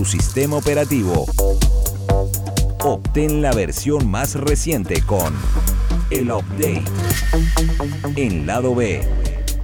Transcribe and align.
tu 0.00 0.06
sistema 0.06 0.56
operativo. 0.56 1.26
Obtén 2.82 3.42
la 3.42 3.52
versión 3.52 4.10
más 4.10 4.34
reciente 4.34 5.02
con 5.02 5.34
el 6.08 6.30
update 6.30 6.84
en 8.16 8.46
lado 8.46 8.74
B 8.74 9.02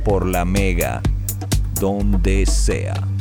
por 0.04 0.26
la 0.26 0.44
Mega, 0.44 1.00
donde 1.80 2.44
sea. 2.44 3.15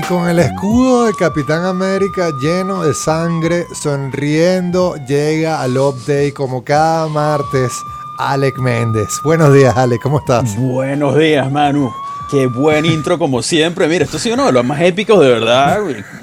Y 0.00 0.02
con 0.04 0.30
el 0.30 0.38
escudo 0.38 1.04
de 1.04 1.12
Capitán 1.12 1.66
América 1.66 2.30
lleno 2.40 2.84
de 2.84 2.94
sangre, 2.94 3.66
sonriendo, 3.74 4.94
llega 5.06 5.60
al 5.60 5.76
update 5.76 6.32
como 6.32 6.64
cada 6.64 7.06
martes, 7.06 7.70
Alec 8.18 8.56
Méndez. 8.58 9.20
Buenos 9.22 9.52
días, 9.52 9.76
Alec, 9.76 10.00
¿cómo 10.00 10.20
estás? 10.20 10.56
Buenos 10.56 11.18
días, 11.18 11.52
Manu. 11.52 11.92
Qué 12.30 12.46
buen 12.46 12.86
intro 12.86 13.18
como 13.18 13.42
siempre. 13.42 13.88
Mira, 13.88 14.06
esto 14.06 14.16
ha 14.16 14.20
sido 14.20 14.36
uno 14.36 14.46
de 14.46 14.52
los 14.52 14.64
más 14.64 14.80
épicos 14.80 15.20
de 15.20 15.28
verdad. 15.28 15.80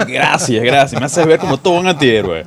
Gracias, 0.08 0.64
gracias. 0.64 1.00
Me 1.00 1.06
haces 1.06 1.28
ver 1.28 1.38
como 1.38 1.58
todo 1.58 1.73
un 1.80 1.88
antihéroe. 1.88 2.46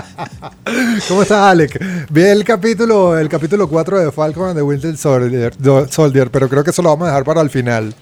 ¿Cómo 1.08 1.22
estás, 1.22 1.50
Alec? 1.50 1.82
Vi 2.10 2.22
el 2.24 2.44
capítulo, 2.44 3.16
el 3.16 3.28
capítulo 3.30 3.68
4 3.68 4.00
de 4.00 4.12
Falcon 4.12 4.48
and 4.48 4.56
the 4.56 4.62
Winter 4.62 4.94
Soldier, 4.98 5.54
Soldier, 5.88 6.30
pero 6.30 6.48
creo 6.48 6.62
que 6.62 6.70
eso 6.70 6.82
lo 6.82 6.90
vamos 6.90 7.04
a 7.04 7.12
dejar 7.12 7.24
para 7.24 7.40
el 7.40 7.48
final. 7.48 7.94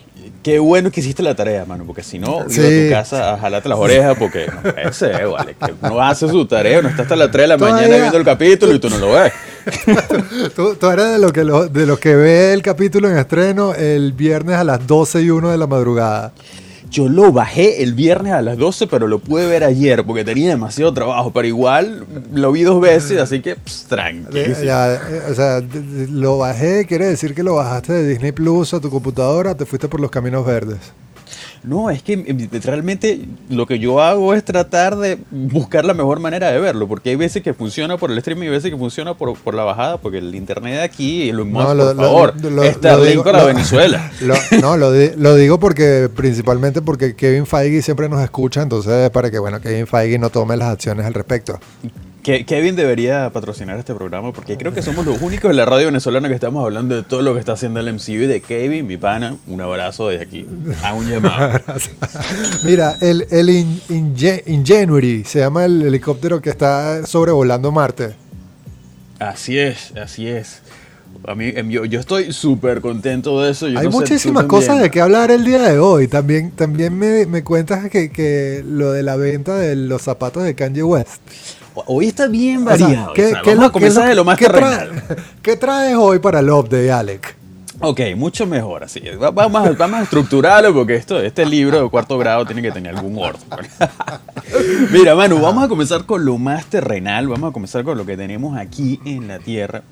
Qué 0.43 0.59
bueno 0.59 0.91
que 0.91 1.01
hiciste 1.01 1.23
la 1.23 1.35
tarea, 1.35 1.67
mano, 1.67 1.85
porque 1.85 2.03
si 2.03 2.19
no, 2.19 2.47
iba 2.49 2.67
a 2.67 2.69
tu 2.69 2.91
casa 2.91 3.35
a 3.35 3.39
jalarte 3.39 3.69
las 3.69 3.79
orejas 3.79 4.17
porque 4.19 4.47
no 4.47 5.33
vale, 5.33 5.55
que 5.55 5.75
uno 5.83 6.01
hace 6.01 6.29
su 6.29 6.47
tarea, 6.47 6.81
no 6.81 6.89
está 6.89 7.03
hasta 7.03 7.15
las 7.15 7.31
3 7.31 7.43
de 7.43 7.49
la 7.49 7.59
mañana 7.59 7.97
viendo 7.97 8.17
el 8.17 8.25
capítulo 8.25 8.75
y 8.75 8.79
tú 8.79 8.89
no 8.89 8.97
lo 8.97 9.13
ves. 9.13 9.33
tú, 10.57 10.91
eres 10.91 11.13
de 11.13 11.19
los 11.19 11.33
que 11.33 11.41
de 11.45 11.87
los 11.87 11.99
que 11.99 12.17
ve 12.17 12.55
el 12.55 12.63
capítulo 12.63 13.11
en 13.11 13.19
estreno 13.19 13.75
el 13.75 14.15
viernes 14.15 14.57
a 14.57 14.65
las 14.65 14.87
12 14.87 15.23
y 15.23 15.31
1 15.31 15.51
de 15.51 15.59
la 15.59 15.67
madrugada. 15.67 16.33
Yo 16.91 17.09
lo 17.09 17.33
bajé 17.33 17.83
el 17.83 17.95
viernes 17.95 18.33
a 18.33 18.43
las 18.43 18.59
12, 18.59 18.87
pero 18.89 19.07
lo 19.07 19.21
pude 19.21 19.47
ver 19.47 19.63
ayer 19.63 20.05
porque 20.05 20.25
tenía 20.25 20.51
demasiado 20.51 20.93
trabajo. 20.93 21.33
Pero 21.33 21.47
igual 21.47 22.05
lo 22.33 22.51
vi 22.53 22.63
dos 22.63 22.81
veces, 22.81 23.21
así 23.21 23.41
que 23.41 23.57
pues, 23.57 23.87
tranquilo. 23.89 24.31
Eh, 24.35 25.23
o 25.31 25.35
sea, 25.35 25.63
lo 26.11 26.39
bajé, 26.39 26.87
quiere 26.87 27.07
decir 27.07 27.35
que 27.35 27.43
lo 27.43 27.55
bajaste 27.55 27.93
de 27.93 28.09
Disney 28.09 28.33
Plus 28.33 28.75
a 28.75 28.81
tu 28.81 28.91
computadora, 28.91 29.55
te 29.55 29.67
fuiste 29.67 29.89
por 29.89 30.01
los 30.01 30.11
caminos 30.11 30.45
verdes. 30.45 30.93
No, 31.63 31.91
es 31.91 32.03
que 32.03 32.15
em, 32.15 32.49
realmente 32.63 33.27
lo 33.51 33.67
que 33.67 33.79
yo 33.79 34.01
hago 34.01 34.33
es 34.33 34.45
tratar 34.45 34.97
de 34.97 35.19
buscar 35.31 35.85
la 35.85 35.93
mejor 35.93 36.19
manera 36.19 36.51
de 36.51 36.59
verlo, 36.59 36.89
porque 36.89 37.11
hay 37.11 37.17
veces 37.17 37.43
que 37.43 37.53
funciona 37.53 37.99
por 37.99 38.11
el 38.11 38.19
streaming 38.19 38.47
y 38.47 38.51
veces 38.51 38.71
que 38.71 38.79
funciona 38.79 39.15
por, 39.15 39.37
por 39.39 39.55
la 39.55 39.65
bajada, 39.65 39.99
porque 39.99 40.19
el 40.19 40.35
internet 40.35 40.75
de 40.75 40.83
aquí, 40.83 41.31
lo 41.33 41.45
no, 41.45 41.75
por 41.77 41.97
favor, 41.97 42.35
está 42.65 42.97
link 42.97 43.23
para 43.23 43.45
Venezuela. 43.45 44.11
no, 44.63 44.77
lo, 44.77 44.91
lo, 44.91 45.35
digo 45.37 45.61
porque 45.61 46.09
principalmente 46.15 46.81
porque 46.81 47.15
Kevin 47.15 47.47
Feige 47.47 47.83
siempre 47.83 48.09
nos 48.09 48.23
escucha, 48.23 48.63
entonces 48.63 49.11
para 49.11 49.31
que 49.31 49.39
bueno 49.39 49.61
Kevin 49.61 49.87
Feige 49.87 50.19
no 50.19 50.31
tome 50.31 50.57
las 50.57 50.69
acciones 50.69 51.05
al 51.05 51.15
respecto. 51.15 51.59
Kevin 52.23 52.77
debería 52.77 53.31
patrocinar 53.31 53.79
este 53.79 53.95
programa 53.95 54.33
porque 54.33 54.59
creo 54.59 54.75
que 54.75 54.83
somos 54.83 55.07
los 55.07 55.23
únicos 55.23 55.51
en 55.51 55.57
la 55.57 55.65
radio 55.65 55.87
venezolana 55.87 56.29
que 56.29 56.35
estamos 56.35 56.63
hablando 56.63 56.95
de 56.95 57.03
todo 57.03 57.23
lo 57.23 57.33
que 57.35 57.41
está 57.41 57.53
haciendo 57.53 57.81
el 57.81 57.93
MCU 57.95 58.13
y 58.13 58.27
de 58.27 58.41
Kevin, 58.41 58.87
mi 58.87 58.97
pana. 58.97 59.37
Un 59.47 59.61
abrazo 59.61 60.09
desde 60.09 60.25
aquí 60.25 60.47
a 60.83 60.93
un 60.95 61.09
llamado. 61.09 61.61
Mira, 62.65 62.97
el, 63.01 63.27
el 63.31 63.49
Ingenuity 64.47 65.25
se 65.25 65.39
llama 65.39 65.65
el 65.65 65.83
helicóptero 65.83 66.43
que 66.43 66.51
está 66.51 67.07
sobrevolando 67.07 67.73
Marte. 67.73 68.15
Así 69.19 69.59
es, 69.59 69.93
así 69.97 70.29
es. 70.29 70.63
A 71.27 71.35
mí, 71.35 71.53
em, 71.55 71.69
yo, 71.69 71.85
yo 71.85 72.01
estoy 72.01 72.33
súper 72.33 72.81
contento 72.81 73.43
de 73.43 73.51
eso. 73.51 73.67
Hay 73.67 73.89
muchísimas 73.89 74.45
cosas 74.45 74.81
de 74.81 74.91
qué 74.91 75.01
hablar 75.01 75.31
el 75.31 75.45
día 75.45 75.61
de 75.63 75.79
hoy. 75.79 76.09
También, 76.09 76.51
también 76.51 76.97
me, 76.99 77.27
me 77.27 77.45
cuentas 77.45 77.91
que, 77.91 78.11
que 78.11 78.65
lo 78.67 78.93
de 78.93 79.03
la 79.03 79.17
venta 79.17 79.57
de 79.57 79.77
los 79.77 80.03
zapatos 80.03 80.45
de 80.45 80.55
Kanye 80.55 80.83
West. 80.83 81.21
Hoy 81.75 82.09
está 82.09 82.27
bien 82.27 82.65
variado. 82.65 83.13
¿qué, 83.13 83.33
¿qué 83.45 83.55
lo, 83.55 83.71
de 83.71 84.15
lo 84.15 84.25
más 84.25 84.39
¿qué, 84.39 84.47
¿Qué 85.43 85.57
traes 85.57 85.97
hoy 85.97 86.19
para 86.19 86.41
el 86.41 86.51
update, 86.51 86.91
Alec? 86.91 87.37
Ok, 87.83 88.01
mucho 88.15 88.47
mejor 88.47 88.85
así. 88.85 89.01
Vamos, 89.19 89.77
vamos 89.79 90.01
a 90.01 90.03
estructurarlo 90.03 90.75
porque 90.75 90.97
esto, 90.97 91.19
este 91.21 91.47
libro 91.47 91.83
de 91.83 91.89
cuarto 91.89 92.19
grado 92.19 92.45
tiene 92.45 92.61
que 92.61 92.73
tener 92.73 92.95
algún 92.95 93.17
orden. 93.19 93.41
Mira, 94.93 95.15
Manu, 95.15 95.41
vamos 95.41 95.65
a 95.65 95.69
comenzar 95.69 96.05
con 96.05 96.25
lo 96.25 96.37
más 96.37 96.67
terrenal. 96.67 97.29
Vamos 97.29 97.51
a 97.51 97.53
comenzar 97.53 97.83
con 97.83 97.97
lo 97.97 98.05
que 98.05 98.19
tenemos 98.19 98.59
aquí 98.59 99.01
en 99.07 99.29
la 99.29 99.39
Tierra. 99.39 99.83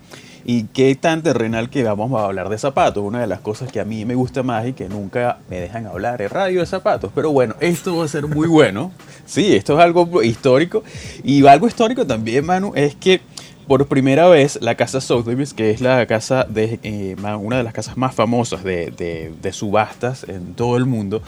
Y 0.50 0.62
qué 0.62 0.94
tan 0.94 1.22
terrenal 1.22 1.68
que 1.68 1.82
vamos 1.82 2.18
a 2.18 2.24
hablar 2.24 2.48
de 2.48 2.56
zapatos. 2.56 3.04
Una 3.04 3.20
de 3.20 3.26
las 3.26 3.40
cosas 3.40 3.70
que 3.70 3.80
a 3.80 3.84
mí 3.84 4.06
me 4.06 4.14
gusta 4.14 4.42
más 4.42 4.66
y 4.66 4.72
que 4.72 4.88
nunca 4.88 5.40
me 5.50 5.60
dejan 5.60 5.86
hablar 5.86 6.22
es 6.22 6.32
radio 6.32 6.60
de 6.60 6.66
zapatos. 6.66 7.12
Pero 7.14 7.32
bueno, 7.32 7.54
esto 7.60 7.98
va 7.98 8.06
a 8.06 8.08
ser 8.08 8.26
muy 8.26 8.48
bueno. 8.48 8.90
Sí, 9.26 9.54
esto 9.54 9.74
es 9.74 9.84
algo 9.84 10.22
histórico. 10.22 10.82
Y 11.22 11.46
algo 11.46 11.66
histórico 11.66 12.06
también, 12.06 12.46
Manu, 12.46 12.72
es 12.74 12.94
que 12.94 13.20
por 13.66 13.86
primera 13.86 14.26
vez 14.26 14.58
la 14.62 14.74
casa 14.74 15.02
Sotheby's, 15.02 15.52
que 15.52 15.70
es 15.70 15.82
la 15.82 16.06
casa 16.06 16.46
de 16.48 16.80
eh, 16.82 17.14
una 17.38 17.58
de 17.58 17.62
las 17.62 17.74
casas 17.74 17.98
más 17.98 18.14
famosas 18.14 18.64
de, 18.64 19.50
subastas 19.52 20.24
en 20.26 20.54
todo 20.54 20.78
el 20.78 20.86
mundo, 20.86 21.20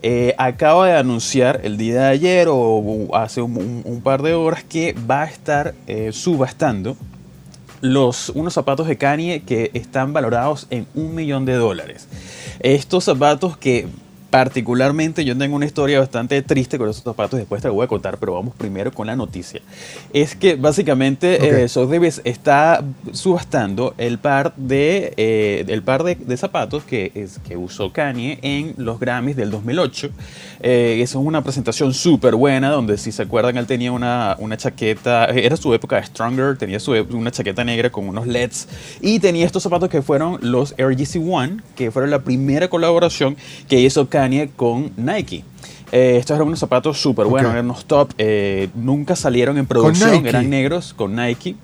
eh, 0.00 0.34
acaba 0.38 0.86
de 0.86 0.96
anunciar 0.96 1.60
el 1.62 1.76
día 1.76 2.04
de 2.04 2.08
ayer 2.08 2.48
o 2.50 3.14
hace 3.14 3.42
un, 3.42 4.00
par 4.02 4.22
de 4.22 4.32
horas 4.32 4.64
que 4.64 4.94
va 4.94 5.24
a 5.24 5.26
estar 5.26 5.74
eh, 5.86 6.08
subastando 6.12 6.96
los, 7.82 8.30
unos 8.30 8.54
zapatos 8.54 8.86
de 8.86 8.96
Kanye 8.96 9.42
que 9.42 9.70
están 9.74 10.14
valorados 10.14 10.66
en 10.70 10.86
un 10.94 11.14
millón 11.14 11.44
de 11.44 11.54
dólares. 11.54 12.08
Estos 12.60 13.04
zapatos 13.04 13.58
que 13.58 13.88
particularmente 14.32 15.26
yo 15.26 15.36
tengo 15.36 15.56
una 15.56 15.66
historia 15.66 16.00
bastante 16.00 16.40
triste 16.40 16.78
con 16.78 16.88
esos 16.88 17.02
zapatos, 17.02 17.38
después 17.38 17.60
te 17.60 17.68
lo 17.68 17.74
voy 17.74 17.84
a 17.84 17.86
contar, 17.86 18.16
pero 18.16 18.32
vamos 18.32 18.54
primero 18.56 18.90
con 18.90 19.06
la 19.06 19.14
noticia. 19.14 19.60
Es 20.14 20.34
que 20.34 20.54
básicamente 20.56 21.36
okay. 21.36 21.48
Eh, 21.50 22.12
está 22.24 22.82
subastando 23.12 23.94
el 23.98 24.18
par 24.18 24.54
de, 24.56 25.12
eh, 25.18 25.66
el 25.68 25.82
par 25.82 26.02
de, 26.02 26.36
zapatos 26.38 26.82
que, 26.82 27.12
es, 27.14 27.40
que 27.46 27.58
usó 27.58 27.92
Kanye 27.92 28.38
en 28.40 28.72
los 28.78 28.98
Grammys 28.98 29.36
del 29.36 29.50
2008. 29.50 30.08
Eh, 30.60 31.00
es 31.02 31.14
una 31.14 31.42
presentación 31.42 31.92
súper 31.92 32.34
buena, 32.34 32.70
donde 32.70 32.96
si 32.96 33.12
se 33.12 33.24
acuerdan, 33.24 33.58
él 33.58 33.66
tenía 33.66 33.92
una, 33.92 34.36
una 34.38 34.56
chaqueta, 34.56 35.26
era 35.26 35.58
su 35.58 35.74
época 35.74 35.96
de 35.96 36.06
Stronger, 36.06 36.56
tenía 36.56 36.80
su, 36.80 36.92
una 36.92 37.30
chaqueta 37.30 37.64
negra 37.64 37.90
con 37.90 38.08
unos 38.08 38.26
LEDs 38.26 38.66
y 39.02 39.18
tenía 39.18 39.44
estos 39.44 39.62
zapatos 39.62 39.90
que 39.90 40.00
fueron 40.00 40.38
los 40.40 40.74
Air 40.78 40.96
One, 41.18 41.58
que 41.76 41.90
fueron 41.90 42.10
la 42.10 42.20
primera 42.20 42.68
colaboración 42.68 43.36
que 43.68 43.78
hizo 43.78 44.08
Kanye 44.08 44.21
con 44.56 44.92
Nike. 44.96 45.44
Eh, 45.90 46.16
estos 46.18 46.36
eran 46.36 46.48
unos 46.48 46.58
zapatos 46.58 46.98
súper 47.00 47.26
buenos, 47.26 47.52
eran 47.52 47.66
unos 47.66 47.84
top. 47.84 48.12
Eh, 48.18 48.68
nunca 48.74 49.14
salieron 49.14 49.58
en 49.58 49.66
producción, 49.66 50.26
eran 50.26 50.48
negros 50.48 50.94
con 50.94 51.14
Nike. 51.16 51.56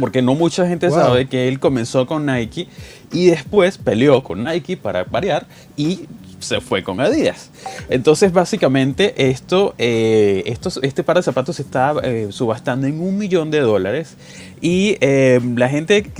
Porque 0.00 0.22
no 0.22 0.34
mucha 0.34 0.66
gente 0.66 0.90
sabe 0.90 1.28
que 1.28 1.48
él 1.48 1.60
comenzó 1.60 2.06
con 2.06 2.24
Nike 2.24 2.66
y 3.12 3.26
después 3.26 3.76
peleó 3.76 4.22
con 4.22 4.42
Nike 4.42 4.78
para 4.78 5.04
variar 5.04 5.46
y 5.76 6.06
se 6.38 6.62
fue 6.62 6.82
con 6.82 6.98
Adidas. 6.98 7.50
Entonces, 7.90 8.32
básicamente, 8.32 9.28
esto, 9.28 9.74
eh, 9.76 10.56
este 10.82 11.04
par 11.04 11.18
de 11.18 11.22
zapatos 11.22 11.56
se 11.56 11.62
está 11.62 11.94
subastando 12.30 12.86
en 12.86 13.00
un 13.02 13.18
millón 13.18 13.50
de 13.50 13.60
dólares 13.60 14.16
y 14.62 14.96
la 15.00 15.68
gente 15.68 16.10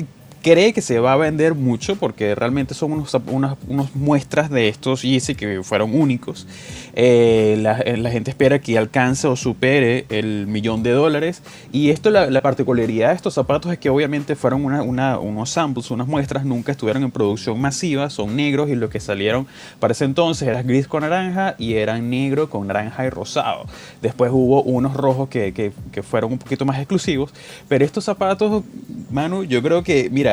cree 0.42 0.72
que 0.72 0.82
se 0.82 0.98
va 0.98 1.12
a 1.12 1.16
vender 1.16 1.54
mucho 1.54 1.96
porque 1.96 2.34
realmente 2.34 2.74
son 2.74 2.92
unos, 2.92 3.16
unas, 3.26 3.56
muestras 3.94 4.50
de 4.50 4.68
estos 4.68 5.02
Yeezy 5.02 5.34
que 5.34 5.62
fueron 5.62 5.94
únicos. 5.94 6.46
Eh, 6.94 7.52
eh, 7.84 7.96
la, 7.96 8.10
gente 8.10 8.30
espera 8.30 8.58
que 8.60 8.76
alcance 8.76 9.26
o 9.26 9.36
supere 9.36 10.06
el 10.08 10.46
millón 10.46 10.82
de 10.82 10.90
dólares. 10.90 11.42
Y 11.72 11.90
esto, 11.90 12.10
la, 12.10 12.40
particularidad 12.42 13.10
de 13.10 13.14
estos 13.14 13.34
zapatos 13.34 13.72
es 13.72 13.78
que 13.78 13.88
obviamente 13.90 14.36
fueron 14.36 14.64
unos 14.64 15.50
samples, 15.50 15.90
unas 15.90 16.06
muestras, 16.06 16.44
nunca 16.44 16.72
estuvieron 16.72 17.02
en 17.04 17.10
producción 17.10 17.60
masiva, 17.60 18.10
son 18.10 18.36
negros 18.36 18.68
y 18.68 18.74
lo 18.74 18.88
que 18.88 19.00
salieron 19.00 19.46
para 19.78 19.92
ese 19.92 20.04
entonces 20.04 20.48
era 20.48 20.62
gris 20.62 20.88
con 20.88 21.02
naranja 21.02 21.54
y 21.58 21.74
eran 21.74 22.10
negro 22.10 22.50
con 22.50 22.66
naranja 22.66 23.06
y 23.06 23.10
rosado. 23.10 23.66
Después 24.00 24.30
hubo 24.32 24.62
unos 24.62 24.94
rojos 24.94 25.28
que, 25.28 25.52
que, 25.52 25.72
que 25.92 26.02
fueron 26.02 26.32
un 26.32 26.38
poquito 26.38 26.64
más 26.64 26.78
exclusivos. 26.78 27.32
Pero 27.68 27.84
estos 27.84 28.04
zapatos, 28.04 28.64
Manu, 29.10 29.44
yo 29.44 29.62
creo 29.62 29.82
que, 29.82 30.08
mira, 30.10 30.31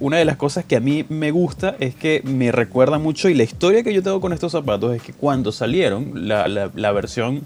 una 0.00 0.16
de 0.16 0.24
las 0.24 0.36
cosas 0.36 0.64
que 0.64 0.76
a 0.76 0.80
mí 0.80 1.04
me 1.08 1.30
gusta 1.30 1.76
es 1.78 1.94
que 1.94 2.22
me 2.24 2.50
recuerda 2.50 2.98
mucho 2.98 3.28
y 3.28 3.34
la 3.34 3.42
historia 3.42 3.82
que 3.82 3.92
yo 3.92 4.02
tengo 4.02 4.20
con 4.20 4.32
estos 4.32 4.52
zapatos 4.52 4.94
es 4.96 5.02
que 5.02 5.12
cuando 5.12 5.52
salieron 5.52 6.26
la, 6.26 6.92
versión 6.92 7.42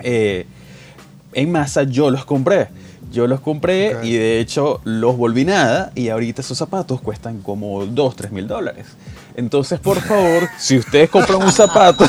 eh, 0.00 0.46
en 1.32 1.50
masa 1.50 1.84
yo 1.84 2.10
los 2.10 2.24
compré. 2.24 2.68
Yo 3.10 3.26
los 3.26 3.40
compré 3.40 3.96
y 4.02 4.12
de 4.12 4.38
hecho 4.38 4.82
los 4.84 5.16
volví 5.16 5.46
nada 5.46 5.92
y 5.94 6.10
ahorita 6.10 6.42
esos 6.42 6.58
zapatos 6.58 7.00
cuestan 7.00 7.40
como 7.40 7.86
2, 7.86 8.16
3 8.16 8.32
mil 8.32 8.46
dólares. 8.46 8.84
Entonces, 9.38 9.78
por 9.78 10.00
favor, 10.00 10.48
si 10.58 10.78
ustedes 10.78 11.08
compran 11.08 11.40
un 11.40 11.52
zapato, 11.52 12.04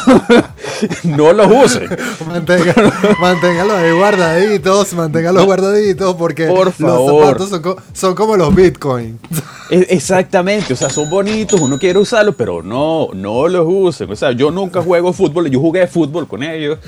no 1.03 1.31
los 1.31 1.47
usen. 1.65 1.87
Mantenga, 2.27 2.73
manténgalos 3.21 3.73
ahí 3.77 3.91
guardaditos, 3.91 4.93
manténgalos 4.93 5.45
guardaditos 5.45 6.15
porque 6.15 6.47
Por 6.47 6.73
los 6.79 7.21
zapatos 7.21 7.49
son, 7.49 7.61
co- 7.61 7.77
son 7.93 8.15
como 8.15 8.35
los 8.35 8.53
bitcoins. 8.55 9.17
E- 9.69 9.85
Exactamente, 9.91 10.73
o 10.73 10.75
sea, 10.75 10.89
son 10.89 11.07
bonitos, 11.07 11.61
uno 11.61 11.77
quiere 11.77 11.99
usarlos, 11.99 12.33
pero 12.35 12.63
no, 12.63 13.09
no 13.13 13.47
los 13.47 13.65
usen. 13.67 14.11
O 14.11 14.15
sea, 14.15 14.31
yo 14.31 14.49
nunca 14.49 14.81
juego 14.81 15.13
fútbol, 15.13 15.51
yo 15.51 15.59
jugué 15.59 15.85
fútbol 15.85 16.27
con 16.27 16.41
ellos, 16.41 16.79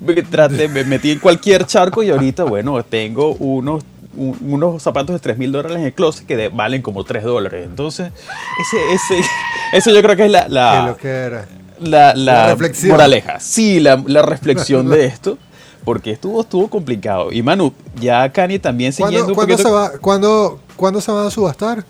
me, 0.00 0.14
traté, 0.22 0.66
me 0.68 0.82
metí 0.84 1.10
en 1.10 1.18
cualquier 1.18 1.66
charco 1.66 2.02
y 2.02 2.08
ahorita, 2.08 2.44
bueno, 2.44 2.82
tengo 2.84 3.34
unos, 3.34 3.84
un- 4.16 4.36
unos 4.42 4.82
zapatos 4.82 5.14
de 5.14 5.20
3 5.20 5.38
mil 5.38 5.52
dólares 5.52 5.78
en 5.78 5.84
el 5.84 5.92
closet 5.92 6.26
que 6.26 6.36
de- 6.36 6.48
valen 6.48 6.82
como 6.82 7.04
3 7.04 7.22
dólares. 7.24 7.64
Entonces, 7.66 8.12
ese, 8.60 8.92
ese, 9.16 9.28
eso 9.72 9.90
yo 9.92 10.02
creo 10.02 10.16
que 10.16 10.26
es 10.26 10.30
la, 10.30 10.48
la, 10.48 10.86
lo 10.86 10.96
que 10.96 11.08
era. 11.08 11.46
la, 11.80 12.14
la 12.14 12.32
La 12.32 12.46
reflexión. 12.48 12.90
moraleja. 12.92 13.40
Sí, 13.40 13.80
la, 13.80 14.02
la 14.06 14.22
reflexión 14.22 14.88
de 14.88 15.04
esto. 15.06 15.38
Porque 15.84 16.10
estuvo, 16.10 16.42
estuvo 16.42 16.68
complicado. 16.68 17.32
Y 17.32 17.42
Manu, 17.42 17.72
ya 17.98 18.30
Kanye 18.30 18.58
también 18.58 18.92
siguiendo 18.92 19.20
¿Cuándo, 19.26 19.32
un 19.32 19.34
cuándo 19.34 19.54
poquito- 19.54 19.68
se 19.68 19.74
va, 19.94 19.98
cuándo, 19.98 20.60
¿Cuándo 20.76 21.00
se 21.00 21.10
van 21.10 21.26
a 21.26 21.30
subastar? 21.30 21.84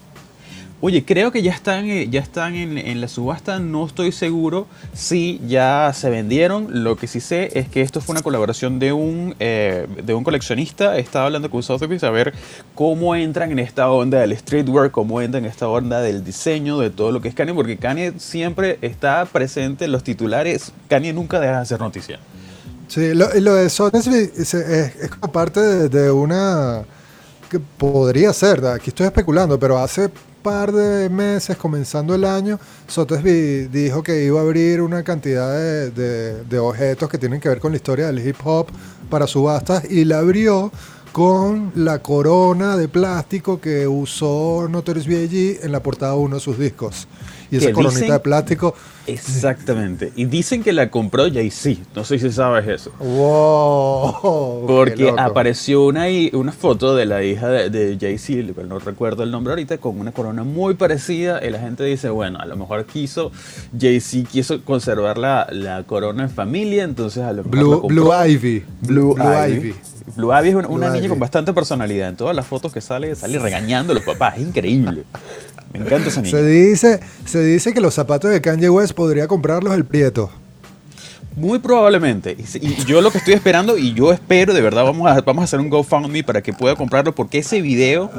Oye, 0.82 1.04
creo 1.04 1.30
que 1.30 1.42
ya 1.42 1.52
están, 1.52 1.84
eh, 1.90 2.08
ya 2.08 2.20
están 2.20 2.54
en, 2.54 3.00
la 3.02 3.08
subasta, 3.08 3.58
no 3.58 3.84
estoy 3.84 4.12
seguro 4.12 4.66
si 4.94 5.38
ya 5.46 5.92
se 5.94 6.08
vendieron. 6.08 6.82
Lo 6.82 6.96
que 6.96 7.06
sí 7.06 7.20
sé 7.20 7.50
es 7.52 7.68
que 7.68 7.82
esto 7.82 8.00
fue 8.00 8.14
una 8.14 8.22
colaboración 8.22 8.78
de 8.78 8.94
un, 8.94 9.34
eh, 9.40 9.86
de 10.02 10.14
un 10.14 10.24
coleccionista. 10.24 10.96
Estaba 10.96 11.26
hablando 11.26 11.50
con 11.50 11.62
Sotheby's 11.62 12.02
a 12.02 12.08
ver 12.08 12.32
cómo 12.74 13.14
entran 13.14 13.52
en 13.52 13.58
esta 13.58 13.90
onda 13.90 14.20
del 14.20 14.34
streetwear, 14.34 14.90
cómo 14.90 15.20
entran 15.20 15.44
en 15.44 15.50
esta 15.50 15.68
onda 15.68 16.00
del 16.00 16.24
diseño, 16.24 16.78
de 16.78 16.88
todo 16.88 17.12
lo 17.12 17.20
que 17.20 17.28
es 17.28 17.34
Kanye, 17.34 17.52
porque 17.52 17.76
Kanye 17.76 18.14
siempre 18.16 18.78
está 18.80 19.26
presente 19.26 19.84
en 19.84 19.92
los 19.92 20.02
titulares. 20.02 20.72
Kanye 20.88 21.12
nunca 21.12 21.40
deja 21.40 21.56
de 21.56 21.60
hacer 21.60 21.80
noticia. 21.80 22.20
Sí, 22.88 23.12
lo, 23.12 23.28
lo 23.34 23.54
de 23.54 23.68
Sotheby's 23.68 24.54
es 24.54 25.10
como 25.10 25.30
parte 25.30 25.60
de, 25.60 25.88
de 25.90 26.10
una 26.10 26.84
que 27.50 27.60
podría 27.60 28.32
ser, 28.32 28.64
aquí 28.64 28.90
estoy 28.90 29.06
especulando, 29.06 29.58
pero 29.58 29.76
hace 29.76 30.08
par 30.42 30.72
de 30.72 31.08
meses, 31.08 31.56
comenzando 31.56 32.14
el 32.14 32.24
año, 32.24 32.58
Sotheby's 32.86 33.70
dijo 33.72 34.02
que 34.02 34.24
iba 34.24 34.40
a 34.40 34.42
abrir 34.42 34.80
una 34.82 35.02
cantidad 35.02 35.52
de, 35.52 35.90
de- 35.90 36.44
de 36.44 36.58
objetos 36.58 37.08
que 37.08 37.18
tienen 37.18 37.40
que 37.40 37.48
ver 37.48 37.60
con 37.60 37.72
la 37.72 37.76
historia 37.76 38.06
del 38.06 38.26
hip 38.26 38.36
hop 38.44 38.66
para 39.08 39.26
subastas 39.26 39.90
y 39.90 40.04
la 40.04 40.18
abrió 40.18 40.70
con 41.12 41.72
la 41.74 42.00
corona 42.00 42.76
de 42.76 42.86
plástico 42.88 43.60
que 43.60 43.86
usó 43.88 44.68
Notorious 44.70 45.06
B.I.G. 45.08 45.58
en 45.64 45.72
la 45.72 45.82
portada 45.82 46.12
de 46.12 46.18
uno 46.18 46.36
de 46.36 46.40
sus 46.40 46.56
discos. 46.58 47.08
Y 47.50 47.56
esa 47.56 47.72
coronita 47.72 48.00
dicen- 48.00 48.12
de 48.12 48.20
plástico, 48.20 48.74
Exactamente. 49.06 50.12
Y 50.14 50.26
dicen 50.26 50.62
que 50.62 50.72
la 50.72 50.90
compró 50.90 51.24
Jay-Z. 51.32 51.80
No 51.94 52.04
sé 52.04 52.18
si 52.18 52.30
sabes 52.30 52.66
eso. 52.68 52.92
wow. 52.98 54.66
Porque 54.66 55.12
apareció 55.16 55.84
una, 55.86 56.06
foto 56.52 56.94
de 56.94 57.06
la 57.06 57.22
hija 57.22 57.48
de, 57.48 57.70
de 57.70 57.98
Jay-Z, 57.98 58.62
no 58.62 58.78
recuerdo 58.78 59.22
el 59.22 59.30
nombre 59.30 59.52
ahorita, 59.52 59.78
con 59.78 59.98
una 59.98 60.12
corona 60.12 60.44
muy 60.44 60.74
parecida. 60.74 61.44
Y 61.44 61.50
la 61.50 61.58
gente 61.58 61.84
dice, 61.84 62.10
bueno, 62.10 62.38
a 62.38 62.46
lo 62.46 62.56
mejor 62.56 62.84
quiso, 62.84 63.32
Jay-Z 63.78 64.28
quiso 64.30 64.62
conservar 64.64 65.18
la, 65.18 65.46
la 65.50 65.82
corona 65.84 66.24
en 66.24 66.30
familia, 66.30 66.84
entonces 66.84 67.22
a 67.22 67.32
lo 67.32 67.44
mejor 67.44 67.88
Blue, 67.88 68.12
Ivy. 68.26 68.64
Blue, 68.82 69.16
Ivy. 69.18 69.74
Blue 70.16 70.32
Ivy 70.32 70.48
es 70.48 70.54
una, 70.54 70.68
una 70.68 70.90
niña 70.90 71.08
con 71.08 71.18
bastante 71.18 71.52
personalidad. 71.52 72.08
En 72.08 72.16
todas 72.16 72.34
las 72.34 72.46
fotos 72.46 72.72
que 72.72 72.80
sale, 72.80 73.14
sale 73.14 73.38
regañando 73.38 73.92
a 73.92 73.94
los 73.94 74.04
papás. 74.04 74.36
Es 74.36 74.42
increíble. 74.42 75.04
Me 75.72 75.80
encanta 75.80 76.08
esa 76.08 76.20
niña. 76.22 76.36
Se 76.36 76.44
dice, 76.44 77.00
se 77.24 77.42
dice 77.44 77.72
que 77.72 77.80
los 77.80 77.94
zapatos 77.94 78.30
de 78.30 78.40
Kanye 78.40 78.68
West 78.70 78.92
podría 78.92 79.28
comprarlos 79.28 79.74
el 79.74 79.84
Prieto. 79.84 80.30
Muy 81.36 81.60
probablemente. 81.60 82.36
Y, 82.60 82.84
yo 82.84 83.00
lo 83.00 83.10
que 83.12 83.18
estoy 83.18 83.34
esperando, 83.34 83.78
y 83.78 83.94
yo 83.94 84.12
espero, 84.12 84.52
de 84.52 84.60
verdad, 84.60 84.82
vamos 84.82 85.08
a, 85.08 85.20
vamos 85.20 85.42
a 85.42 85.44
hacer 85.44 85.60
un 85.60 85.70
GoFundMe 85.70 86.24
para 86.24 86.42
que 86.42 86.52
pueda 86.52 86.74
comprarlo, 86.74 87.14
porque 87.14 87.38
ese 87.38 87.62
video 87.62 88.10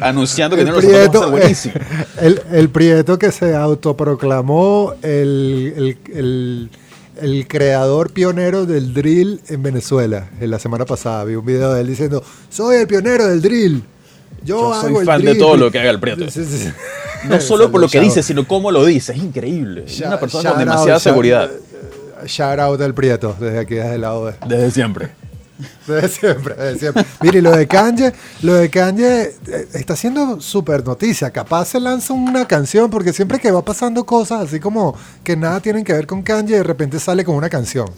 anunciando 0.00 0.56
que 0.56 0.62
El 0.62 0.68
tiene 0.72 0.82
los 0.82 0.92
zapatos 0.92 1.22
va 1.22 1.26
a 1.26 1.30
Prieto, 1.30 1.54
ser 1.62 1.74
buenísimo. 1.74 1.74
el, 2.20 2.42
el 2.52 2.68
Prieto 2.70 3.18
que 3.18 3.30
se 3.30 3.54
autoproclamó 3.54 4.94
el, 5.02 5.72
el, 5.76 6.16
el- 6.16 6.70
el 7.20 7.48
creador 7.48 8.12
pionero 8.12 8.64
del 8.64 8.94
drill 8.94 9.40
en 9.48 9.60
Venezuela. 9.60 10.28
En 10.40 10.52
la 10.52 10.60
semana 10.60 10.84
pasada 10.84 11.24
vi 11.24 11.34
un 11.34 11.44
video 11.44 11.74
de 11.74 11.80
él 11.80 11.88
diciendo, 11.88 12.22
soy 12.48 12.76
el 12.76 12.86
pionero 12.86 13.26
del 13.26 13.42
drill. 13.42 13.82
Yo, 14.44 14.72
Yo 14.72 14.80
soy 14.80 14.90
hago 14.90 15.00
el 15.00 15.06
fan 15.06 15.20
de 15.20 15.30
drill". 15.30 15.38
todo 15.38 15.56
lo 15.56 15.70
que 15.70 15.78
haga 15.78 15.90
el 15.90 16.00
Prieto. 16.00 16.30
Sí, 16.30 16.44
sí, 16.44 16.58
sí. 16.58 16.72
No 17.24 17.40
solo 17.40 17.70
por 17.70 17.80
lo 17.80 17.88
que 17.88 18.00
dice, 18.00 18.22
sino 18.22 18.46
cómo 18.46 18.70
lo 18.70 18.84
dice. 18.84 19.12
Es 19.12 19.18
increíble. 19.18 19.84
Es 19.86 20.00
una 20.00 20.18
persona 20.20 20.50
con 20.50 20.58
demasiada 20.58 20.98
seguridad. 20.98 21.50
Shout 22.26 22.58
out 22.58 22.78
del 22.80 22.94
Prieto, 22.94 23.36
desde 23.38 23.58
aquí, 23.60 23.74
desde 23.74 23.94
el 23.94 24.00
lado 24.00 24.26
de... 24.26 24.34
Desde 24.48 24.70
siempre. 24.70 25.10
Desde 25.88 26.08
siempre, 26.08 26.54
desde 26.54 26.78
siempre. 26.78 27.04
Mire, 27.20 27.38
y 27.38 27.42
lo 27.42 27.50
de 27.50 27.66
Kanye, 27.66 28.12
lo 28.42 28.54
de 28.54 28.70
Kanye 28.70 29.22
eh, 29.22 29.68
está 29.74 29.96
siendo 29.96 30.40
súper 30.40 30.86
noticia. 30.86 31.30
Capaz 31.30 31.66
se 31.70 31.80
lanza 31.80 32.12
una 32.12 32.46
canción, 32.46 32.88
porque 32.90 33.12
siempre 33.12 33.40
que 33.40 33.50
va 33.50 33.64
pasando 33.64 34.04
cosas 34.04 34.42
así 34.42 34.60
como 34.60 34.94
que 35.24 35.36
nada 35.36 35.58
tienen 35.58 35.82
que 35.82 35.92
ver 35.92 36.06
con 36.06 36.22
Kanye, 36.22 36.58
de 36.58 36.62
repente 36.62 37.00
sale 37.00 37.24
con 37.24 37.34
una 37.34 37.48
canción. 37.48 37.88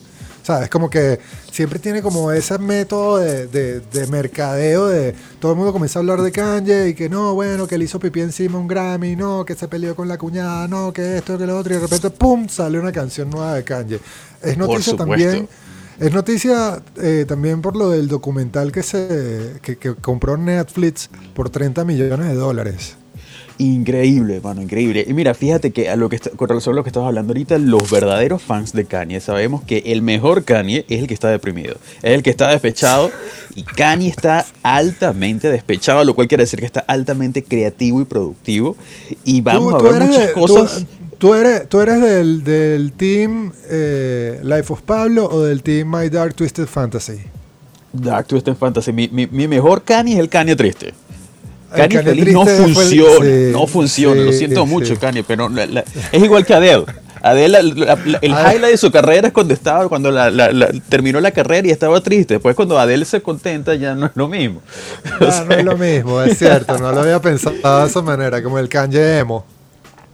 O 0.43 0.45
sea, 0.47 0.63
es 0.65 0.71
como 0.71 0.89
que 0.89 1.19
siempre 1.53 1.79
tiene 1.79 2.01
como 2.03 2.33
ese 2.33 2.59
método 2.59 3.19
de, 3.19 3.47
de- 3.47 3.81
de 3.81 4.07
mercadeo 4.07 4.87
de 4.89 5.15
todo 5.39 5.53
el 5.53 5.59
mundo 5.59 5.73
comienza 5.73 5.99
a 5.99 6.01
hablar 6.01 6.23
de 6.23 6.33
Kanye 6.33 6.89
y 6.89 6.95
que 6.95 7.09
no, 7.09 7.35
bueno, 7.35 7.67
que 7.67 7.77
le 7.77 7.85
hizo 7.85 8.01
pipí 8.01 8.21
encima 8.21 8.59
un 8.59 8.67
Grammy, 8.67 9.17
no, 9.17 9.45
que 9.45 9.55
se 9.55 9.69
peleó 9.69 9.95
con 9.95 10.09
la 10.09 10.17
cuñada, 10.19 10.67
no, 10.67 10.93
que 10.93 11.19
esto, 11.19 11.37
que 11.37 11.47
lo 11.47 11.59
otro, 11.59 11.73
y 11.73 11.77
de 11.77 11.83
repente, 11.83 12.11
¡pum!, 12.11 12.49
sale 12.49 12.79
una 12.79 12.93
canción 12.93 13.29
nueva 13.31 13.55
de 13.55 13.65
Kanye. 13.65 14.01
Es 14.43 14.57
noticia 14.59 14.93
también 14.97 15.49
es 16.01 16.13
noticia 16.15 16.83
eh, 16.97 17.27
también 17.29 17.61
por 17.61 17.77
lo 17.77 17.91
del 17.91 18.09
documental 18.09 18.73
que 18.73 18.83
se 18.83 19.57
que, 19.61 19.77
que 19.77 19.95
compró 19.97 20.39
Netflix 20.39 21.11
por 21.35 21.51
30 21.51 21.85
millones 21.85 22.29
de 22.29 22.35
dólares. 22.35 22.97
Increíble, 23.63 24.41
mano, 24.43 24.63
increíble. 24.63 25.05
Y 25.07 25.13
mira, 25.13 25.35
fíjate 25.35 25.71
que 25.71 25.91
a 25.91 25.97
lo 25.97 26.09
que 26.09 26.17
está- 26.17 26.31
con 26.31 26.49
relación 26.49 26.75
a 26.75 26.77
lo 26.77 26.83
que 26.83 26.89
estamos 26.89 27.07
hablando 27.09 27.33
ahorita, 27.33 27.59
los 27.59 27.91
verdaderos 27.91 28.41
fans 28.41 28.73
de 28.73 28.87
Kanye 28.87 29.21
sabemos 29.21 29.63
que 29.65 29.83
el 29.87 30.01
mejor 30.01 30.45
Kanye 30.45 30.87
es 30.89 31.01
el 31.01 31.07
que 31.07 31.13
está 31.13 31.29
deprimido, 31.29 31.75
es 32.03 32.13
el 32.15 32.23
que 32.23 32.31
está 32.31 32.49
despechado 32.49 33.11
y 33.55 33.63
Kanye 33.65 34.09
está 34.09 34.47
altamente 34.63 35.51
despechado, 35.51 36.03
lo 36.05 36.15
cual 36.15 36.27
quiere 36.27 36.45
decir 36.45 36.59
que 36.59 36.65
está 36.65 36.81
altamente 36.81 37.45
creativo 37.45 38.01
y 38.01 38.07
productivo 38.07 38.77
y 39.25 39.43
vamos 39.43 39.77
Tú- 39.79 39.87
a 39.87 39.91
ver 39.93 40.03
muchas 40.05 40.27
de- 40.29 40.33
tú- 40.33 40.41
cosas. 40.41 40.87
Tú, 41.19 41.35
eres, 41.35 41.69
tú 41.69 41.81
eres 41.81 42.01
del, 42.01 42.43
del 42.45 42.93
team 42.93 43.53
eh, 43.69 44.41
Life 44.43 44.73
of 44.73 44.81
Pablo 44.81 45.29
o 45.31 45.43
del 45.43 45.63
team 45.63 45.95
My 45.95 46.09
Dark 46.09 46.35
Twisted 46.35 46.65
Fantasy. 46.65 47.19
Dark 47.93 48.27
Twisted 48.27 48.55
Fantasy, 48.55 48.91
mi, 48.91 49.09
mi- 49.13 49.27
mi 49.27 49.47
mejor 49.47 49.83
Kanye 49.83 50.15
es 50.15 50.19
el 50.21 50.31
Kanye 50.31 50.57
triste. 50.57 50.95
Kanye 51.75 51.97
Kanye 51.97 52.11
feliz 52.11 52.35
no 52.35 52.45
fue 52.45 52.57
funciona, 52.75 53.25
sí, 53.27 53.51
no 53.53 53.67
funciona, 53.67 54.23
lo 54.23 54.33
siento 54.33 54.63
sí. 54.65 54.69
mucho 54.69 54.99
Kanye, 54.99 55.23
pero 55.25 55.49
la- 55.49 55.67
la- 55.67 55.85
es 56.13 56.23
igual 56.23 56.45
que 56.45 56.55
Adele. 56.55 56.85
Adele, 57.23 57.63
la- 57.63 57.97
la- 57.97 58.19
el 58.23 58.31
highlight 58.31 58.71
de 58.73 58.77
su 58.79 58.91
carrera 58.91 59.27
es 59.29 59.33
cuando 59.35 59.53
estaba, 59.53 59.89
cuando 59.91 60.11
la- 60.11 60.31
terminó 60.89 61.21
la 61.21 61.31
carrera 61.33 61.69
y 61.69 61.71
estaba 61.71 62.01
triste. 62.01 62.35
Después 62.35 62.57
cuando 62.57 62.79
Adele 62.79 63.05
se 63.05 63.21
contenta 63.21 63.75
ya 63.75 63.95
no 63.95 64.07
es 64.07 64.13
lo 64.15 64.27
mismo. 64.27 64.63
O 65.21 65.25
Ah, 65.25 65.45
no 65.47 65.55
es 65.55 65.65
lo 65.65 65.77
mismo, 65.77 66.23
es 66.23 66.39
cierto, 66.39 66.79
no 66.79 66.93
lo 66.93 67.01
había 67.03 67.21
pensado 67.21 67.55
de 67.83 67.87
esa 67.89 68.01
manera, 68.03 68.43
como 68.43 68.59
el 68.59 68.69
Kanye 68.71 69.19
Emo. 69.19 69.45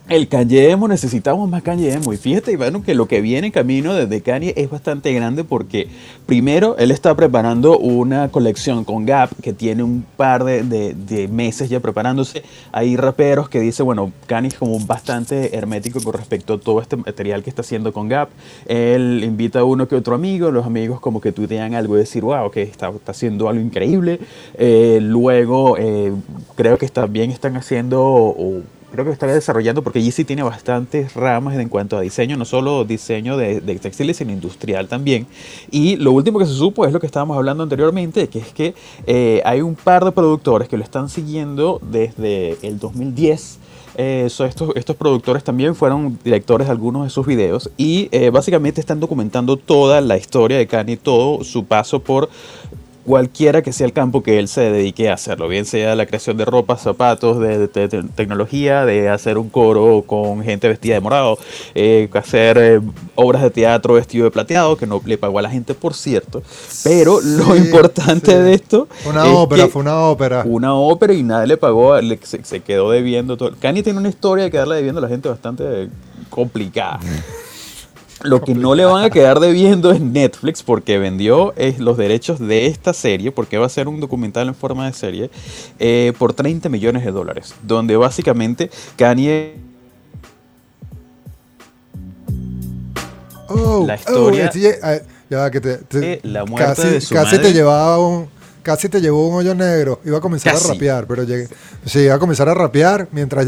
El 0.08 0.28
Kanye 0.28 0.70
Emo, 0.70 0.86
necesitamos 0.86 1.50
más 1.50 1.64
Kanye 1.64 1.92
Emo. 1.92 2.12
Y 2.12 2.16
fíjate, 2.16 2.52
Iván, 2.52 2.80
que 2.84 2.94
lo 2.94 3.08
que 3.08 3.20
viene 3.20 3.48
en 3.48 3.52
camino 3.52 3.92
desde 3.92 4.20
Kanye 4.20 4.54
es 4.56 4.70
bastante 4.70 5.12
grande 5.12 5.42
porque, 5.42 5.88
primero, 6.26 6.76
él 6.78 6.92
está 6.92 7.16
preparando 7.16 7.76
una 7.76 8.28
colección 8.28 8.84
con 8.84 9.04
Gap 9.04 9.30
que 9.42 9.52
tiene 9.52 9.82
un 9.82 10.06
par 10.16 10.44
de, 10.44 11.28
meses 11.32 11.70
ya 11.70 11.80
preparándose. 11.80 12.44
Hay 12.70 12.96
raperos 12.96 13.48
que 13.48 13.58
dicen, 13.58 13.84
bueno, 13.84 14.12
Kanye 14.28 14.50
es 14.50 14.54
como 14.54 14.78
bastante 14.78 15.56
hermético 15.56 16.00
con 16.00 16.12
respecto 16.12 16.54
a 16.54 16.60
todo 16.60 16.80
este 16.80 16.94
material 16.94 17.42
que 17.42 17.50
está 17.50 17.62
haciendo 17.62 17.92
con 17.92 18.08
Gap. 18.08 18.28
Él 18.66 19.24
invita 19.24 19.58
a 19.58 19.64
uno 19.64 19.88
que 19.88 19.96
otro 19.96 20.14
amigo, 20.14 20.52
los 20.52 20.66
amigos 20.66 21.00
como 21.00 21.20
que 21.20 21.32
tuitean 21.32 21.74
algo 21.74 21.96
y 21.96 21.98
decir, 21.98 22.22
wow, 22.22 22.48
que 22.52 22.62
está, 22.62 22.92
haciendo 23.08 23.48
algo 23.48 23.60
increíble. 23.60 24.20
Eh, 24.54 25.00
luego, 25.02 25.76
eh, 25.78 26.12
creo 26.54 26.78
que 26.78 26.88
también 26.90 27.32
están 27.32 27.56
haciendo... 27.56 28.62
creo 28.96 29.06
que 29.06 29.12
está 29.12 29.26
desarrollando, 29.26 29.82
porque 29.82 30.02
Yeezy 30.02 30.24
tiene 30.24 30.42
bastantes 30.42 31.14
ramas 31.14 31.56
en 31.58 31.68
cuanto 31.68 31.98
a 31.98 32.00
diseño, 32.00 32.36
no 32.36 32.46
solo 32.46 32.84
diseño 32.84 33.36
de, 33.36 33.60
textiles, 33.78 34.16
sino 34.16 34.32
industrial 34.32 34.88
también. 34.88 35.26
Y 35.70 35.96
lo 35.96 36.12
último 36.12 36.38
que 36.38 36.46
se 36.46 36.54
supo 36.54 36.86
es 36.86 36.92
lo 36.92 37.00
que 37.00 37.06
estábamos 37.06 37.36
hablando 37.36 37.62
anteriormente, 37.62 38.28
que 38.28 38.38
es 38.38 38.52
que 38.52 38.74
eh, 39.06 39.42
hay 39.44 39.60
un 39.60 39.74
par 39.74 40.04
de 40.04 40.12
productores 40.12 40.68
que 40.68 40.78
lo 40.78 40.82
están 40.82 41.10
siguiendo 41.10 41.78
desde 41.82 42.56
el 42.66 42.78
2010. 42.78 43.58
Eh, 43.98 44.24
estos, 44.26 44.76
estos 44.76 44.96
productores 44.96 45.44
también 45.44 45.74
fueron 45.74 46.18
directores 46.22 46.66
de 46.66 46.70
algunos 46.70 47.04
de 47.04 47.10
sus 47.10 47.26
videos 47.26 47.70
y 47.78 48.10
eh, 48.12 48.28
básicamente 48.28 48.78
están 48.78 49.00
documentando 49.00 49.56
toda 49.56 50.02
la 50.02 50.18
historia 50.18 50.58
de 50.58 50.66
Kanye, 50.66 50.98
todo 50.98 51.44
su 51.44 51.64
paso 51.64 52.00
por 52.00 52.28
cualquiera 53.06 53.62
que 53.62 53.72
sea 53.72 53.86
el 53.86 53.92
campo 53.92 54.22
que 54.22 54.38
él 54.38 54.48
se 54.48 54.62
dedique 54.62 55.08
a 55.08 55.14
hacerlo, 55.14 55.48
bien 55.48 55.64
sea 55.64 55.94
la 55.94 56.06
creación 56.06 56.36
de 56.36 56.44
ropa, 56.44 56.76
zapatos, 56.76 57.38
de, 57.38 57.68
tecnología, 58.14 58.84
de 58.84 59.08
hacer 59.08 59.38
un 59.38 59.48
coro 59.48 60.02
con 60.06 60.42
gente 60.42 60.68
vestida 60.68 60.94
de 60.94 61.00
morado, 61.00 61.38
eh, 61.74 62.08
hacer 62.14 62.58
eh, 62.58 62.80
obras 63.14 63.42
de 63.42 63.50
teatro 63.50 63.94
vestido 63.94 64.24
de 64.24 64.30
plateado, 64.32 64.76
que 64.76 64.86
no 64.86 65.00
le 65.04 65.16
pagó 65.16 65.38
a 65.38 65.42
la 65.42 65.50
gente, 65.50 65.74
por 65.74 65.94
cierto. 65.94 66.42
Pero 66.82 67.20
lo 67.20 67.56
importante 67.56 68.36
de 68.36 68.54
esto. 68.54 68.88
Una 69.04 69.26
ópera, 69.26 69.68
fue 69.68 69.82
una 69.82 70.00
ópera. 70.00 70.42
Una 70.44 70.74
ópera 70.74 71.14
y 71.14 71.22
nadie 71.22 71.46
le 71.46 71.56
pagó, 71.56 71.94
se, 72.22 72.60
quedó 72.60 72.90
debiendo 72.90 73.36
todo. 73.36 73.52
Kanye 73.60 73.84
tiene 73.84 74.00
una 74.00 74.08
historia 74.08 74.44
de 74.44 74.50
quedarle 74.50 74.76
debiendo 74.76 74.98
a 74.98 75.02
la 75.02 75.08
gente 75.08 75.28
bastante 75.28 75.88
complicada. 76.28 76.98
Lo 78.22 78.40
que 78.40 78.54
no 78.54 78.74
le 78.74 78.84
van 78.84 79.04
a 79.04 79.10
quedar 79.10 79.40
debiendo 79.40 79.90
es 79.90 80.00
Netflix 80.00 80.62
porque 80.62 80.98
vendió 80.98 81.52
eh, 81.56 81.74
los 81.78 81.96
derechos 81.96 82.38
de 82.38 82.66
esta 82.66 82.92
serie, 82.92 83.30
porque 83.30 83.58
va 83.58 83.66
a 83.66 83.68
ser 83.68 83.88
un 83.88 84.00
documental 84.00 84.48
en 84.48 84.54
forma 84.54 84.86
de 84.86 84.92
serie, 84.94 85.30
eh, 85.78 86.12
por 86.18 86.32
30 86.32 86.68
millones 86.68 87.04
de 87.04 87.12
dólares, 87.12 87.54
donde 87.62 87.96
básicamente 87.96 88.70
Kanye... 88.96 89.56
Oh, 93.48 93.84
la 93.86 93.96
historia... 93.96 94.50
Oh, 94.82 95.16
ya 95.28 95.50
que 95.50 95.60
te, 95.60 96.20
la 96.22 96.44
muerte 96.44 96.82
casi, 96.82 96.88
de 96.88 97.00
su 97.00 97.14
casi 97.14 97.38
te 97.38 97.52
llevaba 97.52 97.98
un 97.98 98.28
casi 98.62 98.88
te 98.88 99.00
llevó 99.00 99.28
un 99.28 99.36
hoyo 99.36 99.54
negro. 99.54 100.00
Iba 100.04 100.18
a 100.18 100.20
comenzar 100.20 100.56
a 100.56 100.58
rapear, 100.58 101.06
pero 101.06 101.22
llegué. 101.22 101.48
Sí, 101.84 102.00
iba 102.00 102.14
a 102.14 102.18
comenzar 102.18 102.48
a 102.48 102.54
rapear 102.54 103.08
mientras 103.12 103.46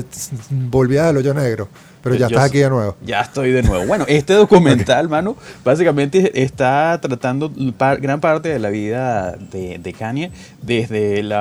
volvía 0.48 1.06
del 1.06 1.16
hoyo 1.16 1.34
negro. 1.34 1.68
Pero 2.02 2.14
ya 2.14 2.26
estás 2.26 2.44
aquí 2.44 2.58
de 2.58 2.70
nuevo. 2.70 2.96
Ya 3.04 3.20
estoy 3.20 3.50
de 3.50 3.62
nuevo. 3.62 3.86
Bueno, 3.86 4.04
este 4.08 4.32
documental, 4.34 5.08
mano, 5.08 5.36
básicamente 5.64 6.42
está 6.42 6.98
tratando 7.00 7.52
gran 8.00 8.20
parte 8.20 8.48
de 8.48 8.58
la 8.58 8.70
vida 8.70 9.36
de, 9.36 9.78
de 9.78 9.92
Kanye, 9.92 10.30
desde 10.62 11.20
el 11.20 11.34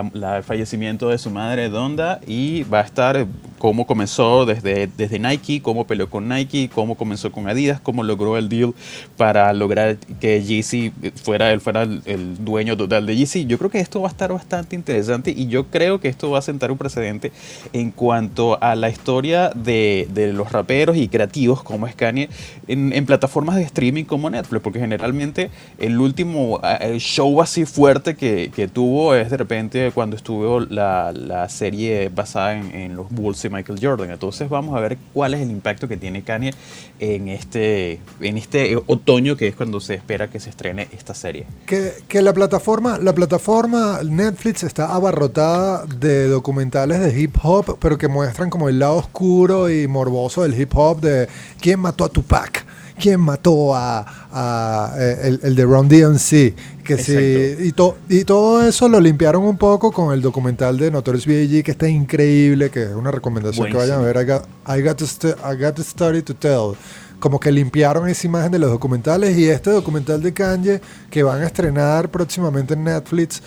fallecimiento 0.44 1.10
de 1.10 1.18
su 1.18 1.30
madre 1.30 1.70
Donda, 1.70 2.20
y 2.26 2.64
va 2.64 2.80
a 2.80 2.84
estar 2.84 3.28
cómo 3.58 3.88
comenzó 3.88 4.46
desde, 4.46 4.88
desde 4.88 5.20
Nike, 5.20 5.62
cómo 5.62 5.86
peleó 5.86 6.10
con 6.10 6.28
Nike, 6.28 6.70
cómo 6.74 6.96
comenzó 6.96 7.32
con 7.32 7.48
Adidas, 7.50 7.80
cómo 7.82 8.04
logró 8.04 8.38
el 8.38 8.50
deal 8.50 8.74
para 9.18 9.52
lograr 9.54 9.98
que 10.20 10.44
Yeezy 10.44 10.92
fuera, 11.16 11.52
él 11.52 11.62
fuera 11.62 11.84
el, 11.84 12.38
dueño 12.44 12.78
total 12.78 13.06
de 13.06 13.16
Yeezy. 13.16 13.46
Yo 13.46 13.58
creo 13.58 13.70
que 13.70 13.80
esto 13.80 14.02
va 14.02 14.08
a 14.08 14.12
estar 14.12 14.32
bastante 14.32 14.76
interesante 14.76 15.32
y 15.32 15.48
yo 15.48 15.66
creo 15.68 16.00
que 16.00 16.08
esto 16.08 16.30
va 16.30 16.40
a 16.40 16.42
sentar 16.42 16.72
un 16.72 16.78
precedente 16.78 17.32
en 17.74 17.92
cuanto 17.92 18.62
a 18.62 18.76
la 18.76 18.90
historia 18.90 19.52
de, 19.56 20.08
de 20.14 20.34
los 20.34 20.47
raperos 20.52 20.98
y 20.98 21.08
creativos 21.08 21.64
como 21.64 21.88
es 21.88 21.96
Kanye 21.96 22.30
en, 22.68 23.06
plataformas 23.06 23.56
de 23.56 23.64
streaming 23.64 24.04
como 24.04 24.30
Netflix, 24.30 24.62
porque 24.62 24.80
generalmente 24.80 25.50
el 25.78 26.00
último 26.00 26.60
show 26.98 27.42
así 27.42 27.66
fuerte 27.66 28.16
que, 28.16 28.52
que, 28.54 28.68
tuvo 28.68 29.16
es 29.16 29.30
de 29.30 29.38
repente 29.38 29.92
cuando 29.94 30.16
estuvo 30.18 30.60
la, 30.60 31.14
la 31.14 31.48
serie 31.48 32.10
basada 32.10 32.58
en, 32.58 32.76
en 32.76 32.96
los 32.96 33.10
Bulls 33.10 33.48
Michael 33.50 33.80
Jordan. 33.82 34.12
Entonces 34.12 34.50
vamos 34.50 34.76
a 34.76 34.80
ver 34.80 34.98
cuál 35.14 35.34
es 35.34 35.42
el 35.42 35.52
impacto 35.52 35.88
que 35.88 35.98
tiene 35.98 36.24
Kanye 36.24 36.54
en 37.00 37.28
este, 37.28 38.00
en 38.22 38.38
este 38.38 38.76
otoño 38.88 39.36
que 39.36 39.48
es 39.48 39.56
cuando 39.56 39.80
se 39.80 39.96
espera 39.96 40.30
que 40.30 40.40
se 40.40 40.50
estrene 40.50 40.88
esta 40.92 41.14
serie. 41.14 41.46
Que, 41.66 41.94
que 42.08 42.22
la 42.22 42.34
plataforma, 42.34 42.98
la 42.98 43.14
plataforma 43.14 44.00
Netflix 44.04 44.64
está 44.64 44.94
abarrotada 44.94 45.86
de 45.86 46.28
documentales 46.28 47.00
de 47.00 47.20
hip 47.20 47.36
hop, 47.44 47.78
pero 47.80 47.98
que 47.98 48.08
muestran 48.08 48.50
como 48.50 48.70
el 48.70 48.80
lado 48.80 48.96
oscuro 48.98 49.70
y 49.70 49.88
morboso 49.88 50.37
del 50.44 50.60
hip 50.60 50.72
hop 50.76 51.02
de 51.02 51.28
quién 51.60 51.80
mató 51.80 52.06
a 52.06 52.10
Tupac 52.10 52.66
quién 53.00 53.20
mató 53.20 53.76
a, 53.76 54.94
eh, 54.98 55.38
el, 55.44 55.56
de 55.56 55.66
Ron 55.66 55.88
DMC. 55.88 56.56
Que 56.84 56.98
sí, 56.98 57.66
y, 57.66 58.18
y 58.18 58.24
todo 58.24 58.66
eso 58.66 58.88
lo 58.88 59.00
limpiaron 59.00 59.44
un 59.44 59.58
poco 59.58 59.92
con 59.92 60.14
el 60.14 60.22
documental 60.22 60.78
de 60.78 60.90
Notorious 60.90 61.26
B.I.G. 61.26 61.64
que 61.64 61.72
está 61.72 61.88
increíble, 61.88 62.70
que 62.70 62.84
es 62.84 62.94
una 62.94 63.12
recomendación 63.12 63.68
que 63.68 63.78
vayan 63.78 64.00
a 64.00 64.04
ver. 64.04 64.16
I 64.18 64.26
got, 64.26 64.46
I 64.68 64.82
got, 64.82 65.02
I 65.02 65.62
got 65.62 65.76
the 65.76 65.82
story 65.82 66.22
to 66.22 66.34
tell 66.34 66.78
como 67.20 67.40
que 67.40 67.52
limpiaron 67.52 68.08
esa 68.08 68.28
imagen 68.28 68.52
de 68.52 68.60
los 68.60 68.70
documentales 68.70 69.36
y 69.38 69.50
este 69.50 69.72
documental 69.72 70.22
de 70.22 70.34
Kanye 70.34 70.82
que 71.10 71.24
van 71.24 71.42
a 71.42 71.48
estrenar 71.48 72.10
próximamente 72.10 72.76
en 72.76 72.84
Netflix 72.84 73.42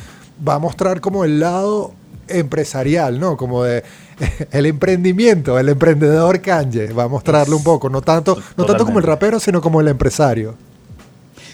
va 0.46 0.54
a 0.54 0.58
mostrar 0.58 1.00
como 1.00 1.24
el 1.24 1.38
lado 1.38 1.94
empresarial, 2.30 3.18
¿no? 3.18 3.36
Como 3.36 3.64
de 3.64 3.82
el 4.50 4.66
emprendimiento, 4.66 5.58
el 5.58 5.68
emprendedor 5.68 6.40
Kanye, 6.40 6.92
va 6.92 7.04
a 7.04 7.08
mostrarle 7.08 7.54
un 7.54 7.64
poco, 7.64 7.88
no 7.88 8.00
tanto, 8.02 8.36
no 8.56 8.64
tanto 8.64 8.84
como 8.84 8.98
el 8.98 9.04
rapero, 9.04 9.40
sino 9.40 9.60
como 9.60 9.80
el 9.80 9.88
empresario. 9.88 10.54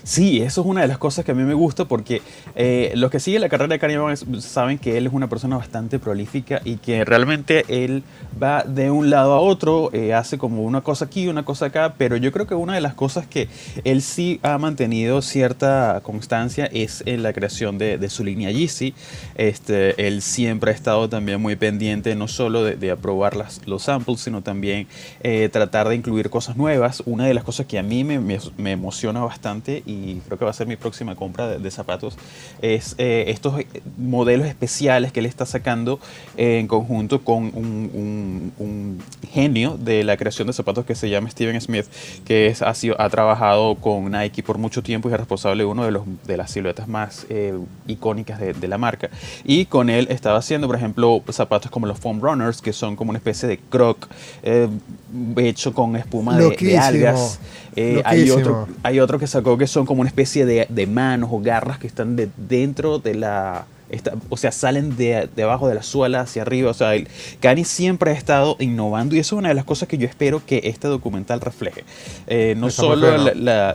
Sí, 0.06 0.40
eso 0.40 0.60
es 0.60 0.66
una 0.68 0.82
de 0.82 0.86
las 0.86 0.98
cosas 0.98 1.24
que 1.24 1.32
a 1.32 1.34
mí 1.34 1.42
me 1.42 1.52
gusta 1.52 1.86
porque 1.86 2.22
eh, 2.54 2.92
los 2.94 3.10
que 3.10 3.18
siguen 3.18 3.40
la 3.40 3.48
carrera 3.48 3.74
de 3.74 3.80
Kanye 3.80 3.98
saben 4.40 4.78
que 4.78 4.96
él 4.96 5.08
es 5.08 5.12
una 5.12 5.28
persona 5.28 5.56
bastante 5.56 5.98
prolífica 5.98 6.60
y 6.64 6.76
que 6.76 7.04
realmente 7.04 7.64
él 7.66 8.04
va 8.40 8.62
de 8.62 8.92
un 8.92 9.10
lado 9.10 9.32
a 9.32 9.40
otro, 9.40 9.90
eh, 9.92 10.14
hace 10.14 10.38
como 10.38 10.62
una 10.62 10.82
cosa 10.82 11.06
aquí, 11.06 11.26
una 11.26 11.44
cosa 11.44 11.66
acá, 11.66 11.94
pero 11.98 12.16
yo 12.16 12.30
creo 12.30 12.46
que 12.46 12.54
una 12.54 12.76
de 12.76 12.80
las 12.80 12.94
cosas 12.94 13.26
que 13.26 13.48
él 13.82 14.00
sí 14.00 14.38
ha 14.44 14.56
mantenido 14.58 15.22
cierta 15.22 15.98
constancia 16.04 16.66
es 16.66 17.02
en 17.04 17.24
la 17.24 17.32
creación 17.32 17.76
de, 17.76 18.08
su 18.08 18.22
línea 18.22 18.52
Yeezy. 18.52 18.94
Este, 19.34 20.06
él 20.06 20.22
siempre 20.22 20.70
ha 20.70 20.74
estado 20.74 21.08
también 21.08 21.42
muy 21.42 21.56
pendiente 21.56 22.14
no 22.14 22.28
solo 22.28 22.62
de, 22.62 22.90
aprobar 22.92 23.34
las, 23.34 23.66
los 23.66 23.82
samples, 23.82 24.20
sino 24.20 24.42
también 24.42 24.86
eh, 25.24 25.48
tratar 25.52 25.88
de 25.88 25.96
incluir 25.96 26.30
cosas 26.30 26.56
nuevas. 26.56 27.02
Una 27.06 27.26
de 27.26 27.34
las 27.34 27.42
cosas 27.42 27.66
que 27.66 27.80
a 27.80 27.82
mí 27.82 28.04
me, 28.04 28.20
me 28.20 28.70
emociona 28.70 29.18
bastante 29.24 29.82
y 29.84 29.95
y 29.96 30.20
creo 30.26 30.38
que 30.38 30.44
va 30.44 30.50
a 30.50 30.54
ser 30.54 30.66
mi 30.66 30.76
próxima 30.76 31.14
compra 31.14 31.58
de, 31.58 31.70
zapatos, 31.70 32.16
es 32.62 32.94
eh, 32.98 33.24
estos 33.28 33.54
modelos 33.98 34.46
especiales 34.46 35.12
que 35.12 35.20
él 35.20 35.26
está 35.26 35.46
sacando 35.46 35.98
en 36.36 36.66
conjunto 36.66 37.22
con 37.22 37.52
un, 37.54 39.02
genio 39.32 39.76
de 39.78 40.04
la 40.04 40.16
creación 40.16 40.46
de 40.46 40.52
zapatos 40.52 40.84
que 40.84 40.94
se 40.94 41.10
llama 41.10 41.30
Steven 41.30 41.60
Smith, 41.60 41.86
que 42.24 42.46
es, 42.46 42.62
ha, 42.62 42.72
sido, 42.74 43.00
ha 43.00 43.08
trabajado 43.10 43.74
con 43.74 44.10
Nike 44.10 44.42
por 44.42 44.58
mucho 44.58 44.82
tiempo 44.82 45.08
y 45.08 45.12
es 45.12 45.18
responsable 45.18 45.64
de 45.64 45.66
uno 45.66 45.84
de, 45.84 45.90
los, 45.90 46.04
de 46.26 46.36
las 46.36 46.50
siluetas 46.50 46.88
más 46.88 47.26
eh, 47.28 47.58
icónicas 47.86 48.40
de, 48.40 48.66
la 48.66 48.78
marca. 48.78 49.10
Y 49.44 49.66
con 49.66 49.90
él 49.90 50.08
estaba 50.10 50.38
haciendo, 50.38 50.66
por 50.66 50.76
ejemplo, 50.76 51.22
zapatos 51.30 51.70
como 51.70 51.86
los 51.86 51.98
Foam 51.98 52.20
Runners, 52.20 52.60
que 52.60 52.72
son 52.72 52.96
como 52.96 53.10
una 53.10 53.18
especie 53.18 53.48
de 53.48 53.58
croc 53.58 54.08
eh, 54.42 54.68
hecho 55.36 55.72
con 55.72 55.96
espuma 55.96 56.36
de, 56.36 56.78
algas. 56.78 57.38
hay, 58.04 58.30
otro, 58.30 58.66
hay 58.82 59.00
otro 59.00 59.18
que 59.18 59.26
sacó 59.26 59.56
que 59.56 59.66
son 59.66 59.85
como 59.86 60.00
una 60.00 60.08
especie 60.08 60.44
de, 60.44 60.86
manos 60.86 61.30
o 61.32 61.40
garras 61.40 61.78
que 61.78 61.86
están 61.86 62.16
de, 62.16 62.28
dentro 62.36 62.98
de 62.98 63.14
la... 63.14 63.66
o 64.28 64.36
sea, 64.36 64.52
salen 64.52 64.96
de, 64.96 65.28
debajo 65.34 65.68
de 65.68 65.74
la 65.74 65.82
suela 65.82 66.20
hacia 66.20 66.42
arriba. 66.42 66.70
O 66.70 66.74
sea, 66.74 66.94
el, 66.94 67.08
Kanye 67.40 67.64
siempre 67.64 68.10
ha 68.10 68.14
estado 68.14 68.56
innovando 68.60 69.16
y 69.16 69.18
eso 69.18 69.36
es 69.36 69.38
una 69.38 69.48
de 69.48 69.54
las 69.54 69.64
cosas 69.64 69.88
que 69.88 69.98
yo 69.98 70.06
espero 70.06 70.42
que 70.44 70.62
este 70.64 70.88
documental 70.88 71.40
refleje. 71.40 71.84
Eh, 72.26 72.54
no 72.56 72.70
solo 72.70 73.16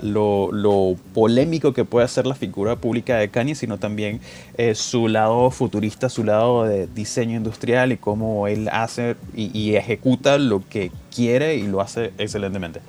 lo, 0.01 0.96
polémico 1.13 1.74
que 1.74 1.86
puede 1.86 2.08
ser 2.08 2.25
la 2.25 2.36
figura 2.36 2.75
pública 2.75 3.18
de 3.18 3.30
Kanye, 3.30 3.56
sino 3.56 3.77
también 3.77 4.22
eh, 4.58 4.75
su 4.75 5.08
lado 5.08 5.51
futurista, 5.51 6.10
su 6.10 6.24
lado 6.24 6.65
de 6.65 6.88
diseño 6.88 7.38
industrial 7.38 7.91
y 7.91 7.98
cómo 7.98 8.48
él 8.48 8.70
hace 8.72 9.15
y 9.36 9.75
ejecuta 9.75 10.38
lo 10.38 10.63
que 10.68 10.91
quiere 11.13 11.56
y 11.56 11.63
lo 11.63 11.82
hace 11.82 12.12
excelentemente. 12.18 12.82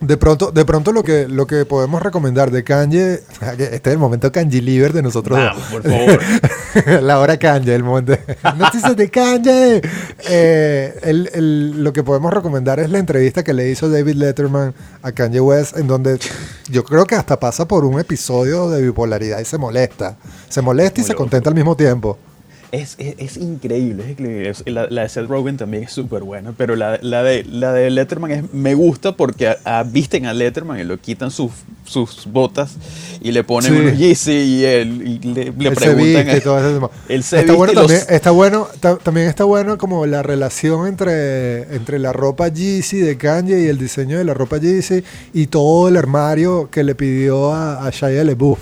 De 0.00 0.18
pronto, 0.18 0.52
de 0.52 0.64
pronto 0.66 0.92
lo 0.92 1.02
que, 1.02 1.26
lo 1.26 1.46
que 1.46 1.64
podemos 1.64 2.02
recomendar 2.02 2.50
de 2.50 2.62
Kanye, 2.62 3.14
este 3.14 3.76
es 3.76 3.86
el 3.86 3.98
momento 3.98 4.30
Kanye 4.30 4.60
Liver 4.60 4.92
de 4.92 5.00
nosotros. 5.00 5.38
Vamos, 5.38 5.64
por 5.64 5.82
favor. 5.82 6.20
la 7.02 7.18
hora 7.18 7.38
Kanye, 7.38 7.74
el 7.74 7.82
momento. 7.82 8.14
Noticias 8.58 8.94
de 8.94 9.08
Kanye. 9.10 9.80
Eh, 10.28 11.00
el, 11.02 11.82
lo 11.82 11.94
que 11.94 12.02
podemos 12.02 12.30
recomendar 12.30 12.78
es 12.78 12.90
la 12.90 12.98
entrevista 12.98 13.42
que 13.42 13.54
le 13.54 13.70
hizo 13.70 13.88
David 13.88 14.16
Letterman 14.16 14.74
a 15.02 15.12
Kanye 15.12 15.40
West, 15.40 15.78
en 15.78 15.86
donde 15.86 16.18
yo 16.68 16.84
creo 16.84 17.06
que 17.06 17.14
hasta 17.14 17.40
pasa 17.40 17.66
por 17.66 17.86
un 17.86 17.98
episodio 17.98 18.68
de 18.68 18.82
bipolaridad 18.82 19.40
y 19.40 19.46
se 19.46 19.56
molesta. 19.56 20.18
Se 20.50 20.60
molesta 20.60 21.00
y 21.00 21.04
se 21.04 21.14
contenta 21.14 21.48
al 21.48 21.54
mismo 21.54 21.74
tiempo. 21.74 22.18
Es, 22.76 22.96
es, 22.98 23.36
increíble, 23.38 24.04
es 24.04 24.10
increíble. 24.10 24.52
La, 24.66 25.02
de 25.02 25.08
Seth 25.08 25.26
Rogen 25.28 25.56
también 25.56 25.84
es 25.84 25.92
súper 25.92 26.22
buena, 26.22 26.52
pero 26.52 26.76
la, 26.76 26.98
la, 27.00 27.22
de, 27.22 27.44
la 27.44 27.72
de 27.72 27.90
Letterman 27.90 28.30
es, 28.30 28.52
me 28.52 28.74
gusta 28.74 29.12
porque 29.12 29.56
a, 29.64 29.82
visten 29.82 30.26
a 30.26 30.34
Letterman 30.34 30.78
y 30.78 30.84
lo 30.84 30.98
quitan 30.98 31.30
sus, 31.30 31.52
sus 31.84 32.26
botas 32.26 32.76
y 33.22 33.32
le 33.32 33.44
ponen 33.44 33.72
sí. 33.72 33.78
unos 33.78 33.98
Yeezy 33.98 34.32
y, 34.32 34.64
él, 34.64 35.02
y 35.06 35.18
le, 35.26 35.52
le 35.56 35.70
preguntan. 35.72 36.36
Y 36.36 36.40
todo 36.40 36.58
eso. 36.58 36.90
está, 37.08 37.52
bueno 37.54 37.72
también, 37.72 38.02
está 38.08 38.30
bueno 38.30 38.68
también 39.02 39.26
está 39.28 39.44
bueno 39.44 39.78
como 39.78 40.04
la 40.04 40.22
relación 40.22 40.86
entre, 40.86 41.74
entre 41.74 41.98
la 41.98 42.12
ropa 42.12 42.48
Yeezy 42.48 42.98
de 42.98 43.16
Kanye 43.16 43.62
y 43.62 43.66
el 43.68 43.78
diseño 43.78 44.18
de 44.18 44.24
la 44.24 44.34
ropa 44.34 44.58
Yeezy 44.58 45.02
y 45.32 45.46
todo 45.46 45.88
el 45.88 45.96
armario 45.96 46.68
que 46.70 46.84
le 46.84 46.94
pidió 46.94 47.54
a, 47.54 47.86
a 47.86 47.90
Shia 47.90 48.22
LeBouf. 48.22 48.58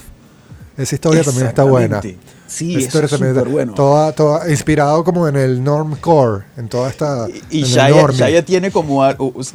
Esa 0.76 0.94
historia 0.94 1.22
también 1.22 1.46
está 1.46 1.64
buena. 1.64 2.00
Sí, 2.46 2.76
eso 2.76 3.02
es 3.02 3.10
súper 3.10 3.48
bueno. 3.48 3.74
Toda, 3.74 4.50
inspirado 4.50 5.02
como 5.02 5.26
en 5.26 5.36
el 5.36 5.64
normcore, 5.64 6.44
en 6.56 6.68
toda 6.68 6.90
esta... 6.90 7.26
Y, 7.50 7.60
y 7.60 7.62
Shaya, 7.64 8.44
tiene 8.44 8.70
como 8.70 9.02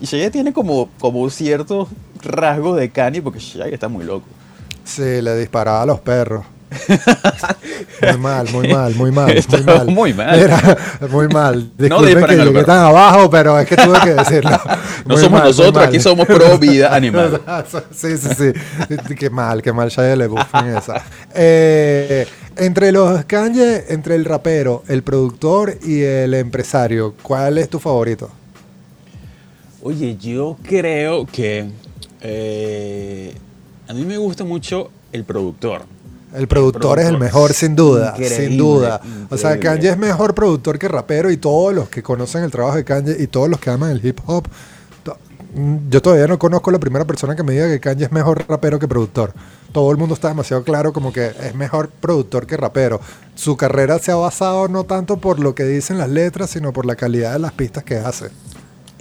Shaya 0.01 0.31
tiene 0.31 0.53
como, 0.53 0.89
como 0.99 1.29
ciertos 1.29 1.87
rasgos 2.21 2.77
de 2.77 2.89
Kanye 2.89 3.21
porque 3.21 3.39
Shaya 3.39 3.73
está 3.73 3.87
muy 3.87 4.05
loco. 4.05 4.25
Sí, 4.83 5.21
le 5.21 5.37
disparaba 5.37 5.83
a 5.83 5.85
los 5.85 5.99
perros. 5.99 6.45
Muy 8.01 8.17
mal, 8.17 8.47
muy 8.51 8.67
mal, 8.67 8.95
muy 8.95 9.11
mal. 9.11 9.35
Muy 9.49 9.63
mal. 9.63 9.87
muy 9.87 10.13
mal. 10.13 10.39
Era 10.39 10.77
muy 11.09 11.27
mal. 11.27 11.71
Disculpen 11.77 12.15
disparen 12.15 12.39
que 12.39 12.45
llegué 12.45 12.63
tan 12.63 12.85
abajo, 12.85 13.29
pero 13.29 13.59
es 13.59 13.67
que 13.67 13.75
tuve 13.75 13.99
que 14.01 14.13
decirlo. 14.13 14.59
No 15.05 15.15
Muy 15.15 15.23
somos 15.23 15.39
mal, 15.39 15.47
nosotros, 15.47 15.87
aquí 15.87 15.99
somos 15.99 16.27
pro 16.27 16.59
vida 16.59 16.93
animal. 16.95 17.41
sí, 17.91 18.17
sí, 18.17 18.29
sí. 18.37 19.15
Qué 19.15 19.29
mal, 19.29 19.61
qué 19.61 19.71
mal 19.71 19.89
Shia 19.89 20.15
LaBeouf 20.15 20.53
en 20.55 20.77
esa. 20.77 21.01
Eh, 21.33 22.27
entre 22.59 22.91
los 22.91 23.25
Kanye, 23.25 23.85
entre 23.89 24.15
el 24.15 24.25
rapero, 24.25 24.83
el 24.87 25.03
productor 25.03 25.77
y 25.83 26.01
el 26.01 26.33
empresario, 26.33 27.15
¿cuál 27.23 27.57
es 27.57 27.69
tu 27.69 27.79
favorito? 27.79 28.29
Oye, 29.81 30.17
yo 30.17 30.57
creo 30.63 31.25
que 31.25 31.69
eh, 32.21 33.33
a 33.87 33.93
mí 33.93 34.05
me 34.05 34.17
gusta 34.17 34.43
mucho 34.43 34.91
el 35.11 35.23
productor. 35.23 35.83
El 36.35 36.47
productor 36.47 36.99
es 36.99 37.07
el 37.07 37.17
mejor, 37.17 37.53
sin 37.53 37.75
duda, 37.75 38.13
Increíble, 38.15 38.47
sin 38.47 38.57
duda. 38.57 39.01
O 39.29 39.37
sea. 39.37 39.59
Kanye 39.59 39.89
es 39.89 39.97
mejor 39.97 40.35
productor 40.35 40.77
que 40.77 40.87
rapero 40.87 41.31
y 41.31 41.37
todos 41.37 41.73
los 41.73 41.89
que 41.89 42.03
conocen 42.03 42.43
el 42.43 42.51
trabajo 42.51 42.77
de 42.77 42.83
Kanye 42.83 43.15
y 43.17 43.27
todos 43.27 43.49
los 43.49 43.59
que 43.59 43.71
aman 43.71 43.91
el 43.91 44.05
hip 44.05 44.19
hop. 44.27 44.47
Mm, 45.53 45.89
Yo 45.89 46.01
todavía 46.01 46.27
no 46.27 46.39
conozco 46.39 46.71
la 46.71 46.79
primera 46.79 47.05
persona 47.05 47.35
que 47.35 47.43
me 47.43 47.53
diga 47.53 47.67
que 47.67 47.79
Kanye 47.79 48.05
es 48.05 48.11
mejor 48.11 48.45
rapero 48.47 48.79
que 48.79 48.87
productor. 48.87 49.33
Todo 49.71 49.91
el 49.91 49.97
mundo 49.97 50.15
está 50.15 50.29
demasiado 50.29 50.63
claro 50.63 50.93
como 50.93 51.13
que 51.13 51.27
es 51.27 51.55
mejor 51.55 51.89
productor 51.89 52.47
que 52.47 52.57
rapero. 52.57 52.99
Su 53.35 53.55
carrera 53.57 53.99
se 53.99 54.11
ha 54.11 54.15
basado 54.15 54.67
no 54.67 54.83
tanto 54.83 55.17
por 55.17 55.39
lo 55.39 55.55
que 55.55 55.63
dicen 55.63 55.97
las 55.97 56.09
letras, 56.09 56.49
sino 56.49 56.73
por 56.73 56.85
la 56.85 56.95
calidad 56.95 57.33
de 57.33 57.39
las 57.39 57.51
pistas 57.53 57.83
que 57.83 57.97
hace. 57.97 58.29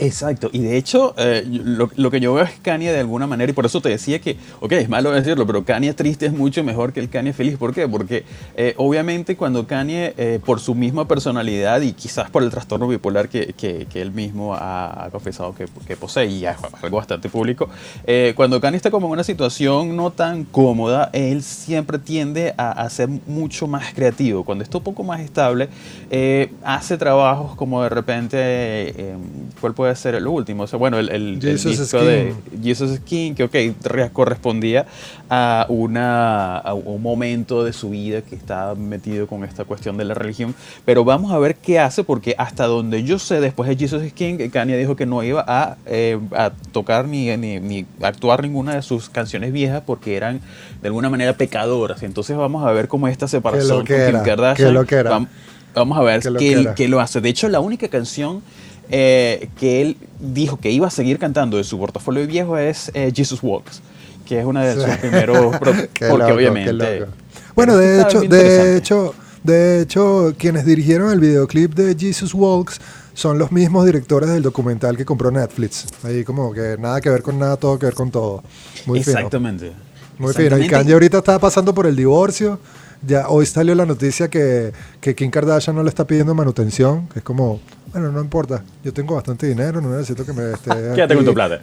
Exacto, 0.00 0.49
y 0.52 0.61
de 0.61 0.76
hecho, 0.76 1.12
eh, 1.19 1.43
lo, 1.45 1.90
lo 1.97 2.11
que 2.12 2.21
yo 2.21 2.33
veo 2.33 2.45
es 2.45 2.52
Kanye 2.62 2.93
de 2.93 3.00
alguna 3.00 3.26
manera, 3.26 3.50
y 3.50 3.52
por 3.52 3.67
eso 3.67 3.81
te 3.81 3.88
decía 3.88 4.21
que, 4.21 4.37
ok, 4.61 4.71
es 4.73 4.88
malo 4.88 5.11
decirlo, 5.11 5.45
pero 5.45 5.64
Kanye 5.64 5.93
triste 5.93 6.26
es 6.26 6.33
mucho 6.33 6.62
mejor 6.62 6.93
que 6.93 7.00
el 7.00 7.09
Kanye 7.11 7.33
feliz. 7.33 7.57
¿Por 7.59 7.75
qué? 7.75 7.88
Porque 7.88 8.23
eh, 8.57 8.75
obviamente 8.76 9.37
cuando 9.37 9.67
Kanye, 9.67 10.14
eh, 10.17 10.38
por 10.45 10.61
su 10.61 10.76
misma 10.76 11.09
personalidad 11.09 11.81
y 11.81 11.95
quizás 11.95 12.31
por 12.31 12.45
el 12.45 12.50
trastorno 12.50 12.87
bipolar 12.87 13.28
que, 13.28 13.55
que- 13.55 13.87
que 13.93 14.00
él 14.00 14.12
mismo 14.12 14.55
ha, 14.55 15.07
ha 15.07 15.11
confesado 15.11 15.52
que, 15.57 15.67
que 15.85 15.97
posee, 15.97 16.26
y 16.26 16.47
es 16.47 16.55
algo 16.81 16.97
bastante 16.99 17.28
público, 17.28 17.69
eh, 18.07 18.35
cuando 18.37 18.61
Kanye 18.61 18.76
está 18.76 18.93
como 18.93 19.09
en 19.09 19.14
una 19.14 19.25
situación 19.25 19.97
no 19.97 20.12
tan 20.12 20.45
cómoda, 20.45 21.11
él 21.12 21.43
siempre 21.43 21.99
tiende 21.99 22.55
a, 22.57 22.71
a 22.71 22.88
ser 22.88 23.09
mucho 23.26 23.67
más 23.67 23.93
creativo. 23.95 24.45
Cuando 24.45 24.62
está 24.62 24.78
un 24.78 24.85
poco 24.85 25.02
más 25.02 25.19
estable, 25.21 25.69
eh, 26.09 26.52
hace 26.62 26.97
trabajos 26.99 27.57
como 27.57 27.83
de 27.83 27.88
repente, 27.88 28.37
eh, 28.40 29.17
¿cuál 29.61 29.75
puede 29.88 29.97
ser 29.97 30.14
el 30.14 30.26
último? 30.26 30.64
O 30.64 30.66
sea, 30.66 30.78
bueno, 30.78 30.99
el, 30.99 31.09
el- 31.09 31.38
el 31.42 31.59
disco 31.78 31.99
de. 32.04 32.35
Jesus 32.62 33.00
King, 33.00 33.33
que 33.35 33.45
ok, 33.45 33.54
re- 33.85 34.11
correspondía 34.11 34.87
a, 35.30 35.66
una, 35.68 36.59
a 36.59 36.75
un 36.75 37.00
momento 37.02 37.64
de 37.64 37.73
su 37.73 37.90
vida 37.90 38.23
que 38.23 38.35
estaba 38.37 38.75
metido 38.75 39.26
con 39.26 39.45
esta 39.45 39.64
cuestión 39.64 39.97
de 39.97 40.04
la 40.04 40.14
religión. 40.14 40.54
Pero 40.85 41.04
vamos 41.04 41.33
a 41.33 41.38
ver 41.38 41.57
qué 41.57 41.78
hace, 41.78 42.04
porque 42.04 42.35
hasta 42.38 42.66
donde 42.66 43.02
yo 43.02 43.18
sé, 43.18 43.40
después 43.40 43.68
de 43.68 43.76
Jesus 43.76 44.12
King, 44.12 44.37
Kanye 44.52 44.76
dijo 44.76 44.95
que 44.97 45.07
no 45.07 45.23
iba 45.23 45.45
a, 45.47 45.76
eh, 45.87 46.18
a 46.37 46.50
tocar 46.73 47.07
ni, 47.07 47.35
ni, 47.37 47.61
ni 47.61 47.87
actuar 48.02 48.42
ninguna 48.42 48.75
de 48.75 48.83
sus 48.83 49.09
canciones 49.09 49.52
viejas 49.52 49.83
porque 49.87 50.16
eran 50.16 50.40
de 50.83 50.88
alguna 50.88 51.09
manera 51.11 51.33
pecadoras. 51.33 52.02
Entonces 52.02 52.37
vamos 52.37 52.64
a 52.66 52.73
ver 52.73 52.88
cómo 52.88 53.09
esta 53.09 53.26
separación 53.26 53.78
con 53.78 53.87
Kim 53.87 53.97
loquera, 53.97 54.23
Kardashian. 54.23 54.68
qué 54.68 54.75
loquera. 54.75 55.11
vam- 55.18 55.28
Vamos 55.75 55.99
a 55.99 56.02
ver 56.02 56.21
Qué 56.38 56.54
qué 56.75 56.88
lo 56.88 56.99
hace. 57.00 57.21
De 57.21 57.28
hecho, 57.28 57.49
la 57.49 57.61
única 57.61 57.88
canción 57.88 58.42
eh, 58.90 59.49
que 59.59 59.83
él 59.83 59.97
dijo 60.18 60.59
que 60.59 60.71
iba 60.71 60.87
a 60.87 60.90
seguir 60.90 61.18
cantando 61.18 61.57
de 61.57 61.64
su 61.64 61.78
portafolio 61.78 62.26
viejo 62.26 62.57
es 62.57 62.90
eh, 62.95 63.12
Jesus 63.14 63.40
Walks, 63.42 63.83
que 64.26 64.40
es 64.40 64.45
una 64.45 64.64
de 64.64 64.75
sus 64.75 64.97
primeros. 64.97 65.57
porque 65.59 65.88
loco, 66.00 66.25
obviamente. 66.26 67.07
Bueno, 67.54 67.76
de 67.76 68.02
hecho, 68.02 68.21
de 68.21 68.76
hecho, 68.76 69.14
de 69.42 69.80
hecho, 69.80 70.35
quienes 70.38 70.64
dirigieron 70.64 71.12
el 71.12 71.21
videoclip 71.21 71.75
de 71.75 71.97
Jesus 71.99 72.35
Walks 72.35 72.80
son 73.14 73.38
los 73.38 73.50
mismos 73.50 73.85
directores 73.85 74.30
del 74.30 74.42
documental 74.42 74.97
que 74.97 75.04
compró 75.04 75.30
Netflix. 75.30 75.87
Ahí 76.04 76.23
como 76.23 76.52
que 76.52 76.76
nada 76.78 77.00
que 77.00 77.11
ver 77.11 77.23
con 77.23 77.38
nada, 77.38 77.57
todo 77.57 77.78
que 77.78 77.87
ver 77.87 77.95
con 77.95 78.11
todo. 78.11 78.45
Muy 78.87 79.02
fino. 79.02 79.16
Exactamente. 79.18 79.73
Muy 80.18 80.33
fino. 80.33 80.57
Y. 80.57 80.68
Kanye 80.68 80.92
ahorita 80.92 81.18
está 81.18 81.38
pasando 81.38 81.75
por 81.75 81.87
el 81.87 81.97
divorcio. 81.97 82.61
Ya 83.07 83.28
hoy 83.28 83.47
salió 83.47 83.75
la 83.75 83.87
noticia 83.87 84.28
que, 84.28 84.73
que 85.00 85.14
Kim 85.14 85.30
Kardashian 85.30 85.75
no 85.75 85.83
le 85.83 85.88
está 85.88 86.07
pidiendo 86.07 86.35
manutención, 86.35 87.09
que 87.09 87.20
es 87.20 87.24
como, 87.24 87.61
bueno, 87.92 88.12
no 88.12 88.20
importa, 88.20 88.62
yo 88.85 88.92
tengo 88.92 89.14
bastante 89.14 89.46
dinero, 89.46 89.81
no 89.81 89.90
necesito 89.90 90.24
que 90.24 90.33
me 90.33 90.53
esté... 90.53 90.70
Quédate 90.94 91.14
con 91.14 91.24
tu 91.24 91.35
plata. 91.35 91.61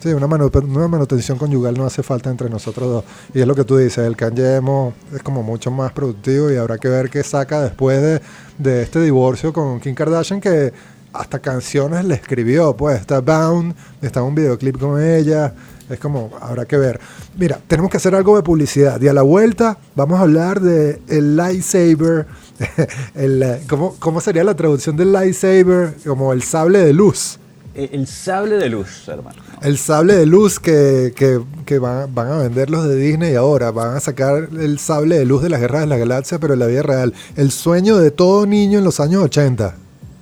sí, 0.00 0.08
una, 0.10 0.26
manu- 0.26 0.50
una 0.64 0.88
manutención 0.88 1.38
conyugal 1.38 1.74
no 1.76 1.84
hace 1.86 2.02
falta 2.02 2.30
entre 2.30 2.48
nosotros 2.48 2.88
dos. 2.88 3.04
Y 3.34 3.40
es 3.40 3.46
lo 3.46 3.54
que 3.54 3.64
tú 3.64 3.76
dices, 3.76 3.98
el 4.06 4.16
Kanye 4.16 4.56
Emo 4.56 4.94
es 5.14 5.22
como 5.22 5.42
mucho 5.42 5.70
más 5.70 5.92
productivo 5.92 6.50
y 6.50 6.56
habrá 6.56 6.78
que 6.78 6.88
ver 6.88 7.10
qué 7.10 7.22
saca 7.22 7.62
después 7.62 8.00
de, 8.02 8.20
de 8.58 8.82
este 8.82 9.00
divorcio 9.00 9.52
con 9.52 9.80
Kim 9.80 9.94
Kardashian, 9.94 10.40
que 10.40 10.72
hasta 11.12 11.38
canciones 11.38 12.04
le 12.04 12.14
escribió, 12.14 12.76
pues 12.76 13.00
está 13.00 13.20
Bound, 13.20 13.74
está 14.02 14.22
un 14.22 14.34
videoclip 14.34 14.78
con 14.78 15.00
ella, 15.02 15.54
es 15.88 15.98
como, 15.98 16.30
habrá 16.40 16.66
que 16.66 16.76
ver. 16.76 17.00
Mira, 17.38 17.58
tenemos 17.66 17.90
que 17.90 17.96
hacer 17.96 18.14
algo 18.14 18.36
de 18.36 18.42
publicidad 18.42 19.00
y 19.00 19.08
a 19.08 19.12
la 19.14 19.22
vuelta 19.22 19.78
vamos 19.94 20.18
a 20.18 20.22
hablar 20.22 20.60
de 20.60 21.00
el 21.08 21.36
lightsaber, 21.36 22.26
el, 23.14 23.42
eh, 23.42 23.60
¿cómo, 23.68 23.96
¿cómo 23.98 24.20
sería 24.20 24.44
la 24.44 24.54
traducción 24.54 24.96
del 24.96 25.12
lightsaber? 25.12 25.94
Como 26.06 26.32
el 26.32 26.42
sable 26.42 26.78
de 26.80 26.92
luz. 26.92 27.38
Eh, 27.74 27.90
El 27.92 28.06
sable 28.06 28.56
de 28.56 28.70
luz, 28.70 29.06
hermano. 29.06 29.36
El 29.60 29.76
sable 29.76 30.14
de 30.14 30.24
luz 30.26 30.58
que, 30.58 31.12
que- 31.14 31.40
que 31.66 31.78
van, 31.78 32.14
van 32.14 32.28
a 32.30 32.38
vender 32.38 32.70
los 32.70 32.88
de 32.88 32.96
Disney 32.96 33.34
ahora. 33.34 33.70
Van 33.70 33.96
a 33.96 34.00
sacar 34.00 34.48
el 34.58 34.78
sable 34.78 35.18
de 35.18 35.26
luz 35.26 35.42
de 35.42 35.50
las 35.50 35.60
guerras 35.60 35.82
de 35.82 35.86
la 35.88 35.98
galaxia, 35.98 36.38
pero 36.38 36.54
en 36.54 36.60
la 36.60 36.66
vida 36.66 36.82
real. 36.82 37.12
El 37.36 37.50
sueño 37.50 37.98
de 37.98 38.10
todo 38.10 38.46
niño 38.46 38.78
en 38.78 38.84
los 38.84 38.98
años 39.00 39.22
80. 39.24 39.74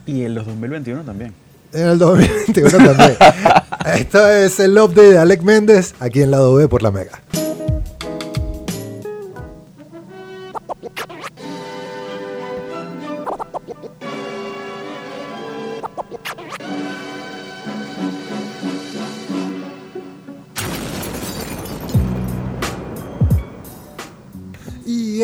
Y 0.07 0.23
en 0.23 0.35
los 0.35 0.47
2021 0.47 1.03
también. 1.03 1.33
En 1.73 1.87
el 1.89 1.99
2021 1.99 2.71
también. 2.71 3.17
Esto 3.99 4.29
es 4.29 4.59
el 4.61 4.77
update 4.79 5.11
de 5.13 5.19
Alec 5.19 5.43
Méndez 5.43 5.95
aquí 6.01 6.23
en 6.23 6.31
Lado 6.33 6.55
B 6.55 6.67
por 6.69 6.83
la 6.83 6.91
Mega. 6.91 7.21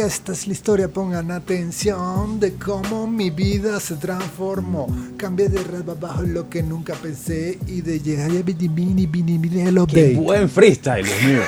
Esta 0.07 0.33
es 0.33 0.47
la 0.47 0.53
historia, 0.53 0.89
pongan 0.89 1.31
atención 1.31 2.41
de 2.41 2.55
cómo 2.55 3.07
mi 3.07 3.31
vida 3.31 3.79
se 3.81 3.97
transformó. 3.97 4.87
Cambié 5.17 5.49
de 5.49 5.63
red 5.63 5.89
abajo 5.89 6.23
lo 6.23 6.49
que 6.49 6.63
nunca 6.63 6.95
pensé 6.95 7.59
y 7.67 7.83
de 7.83 8.01
llegar 8.01 8.31
a 8.31 8.43
Bini 8.43 8.69
Bini 8.69 9.07
Bini 9.07 9.61
el 9.61 9.87
Qué 9.87 10.15
buen 10.15 10.49
freestyle, 10.49 11.05
Dios 11.05 11.23
mío. 11.23 11.43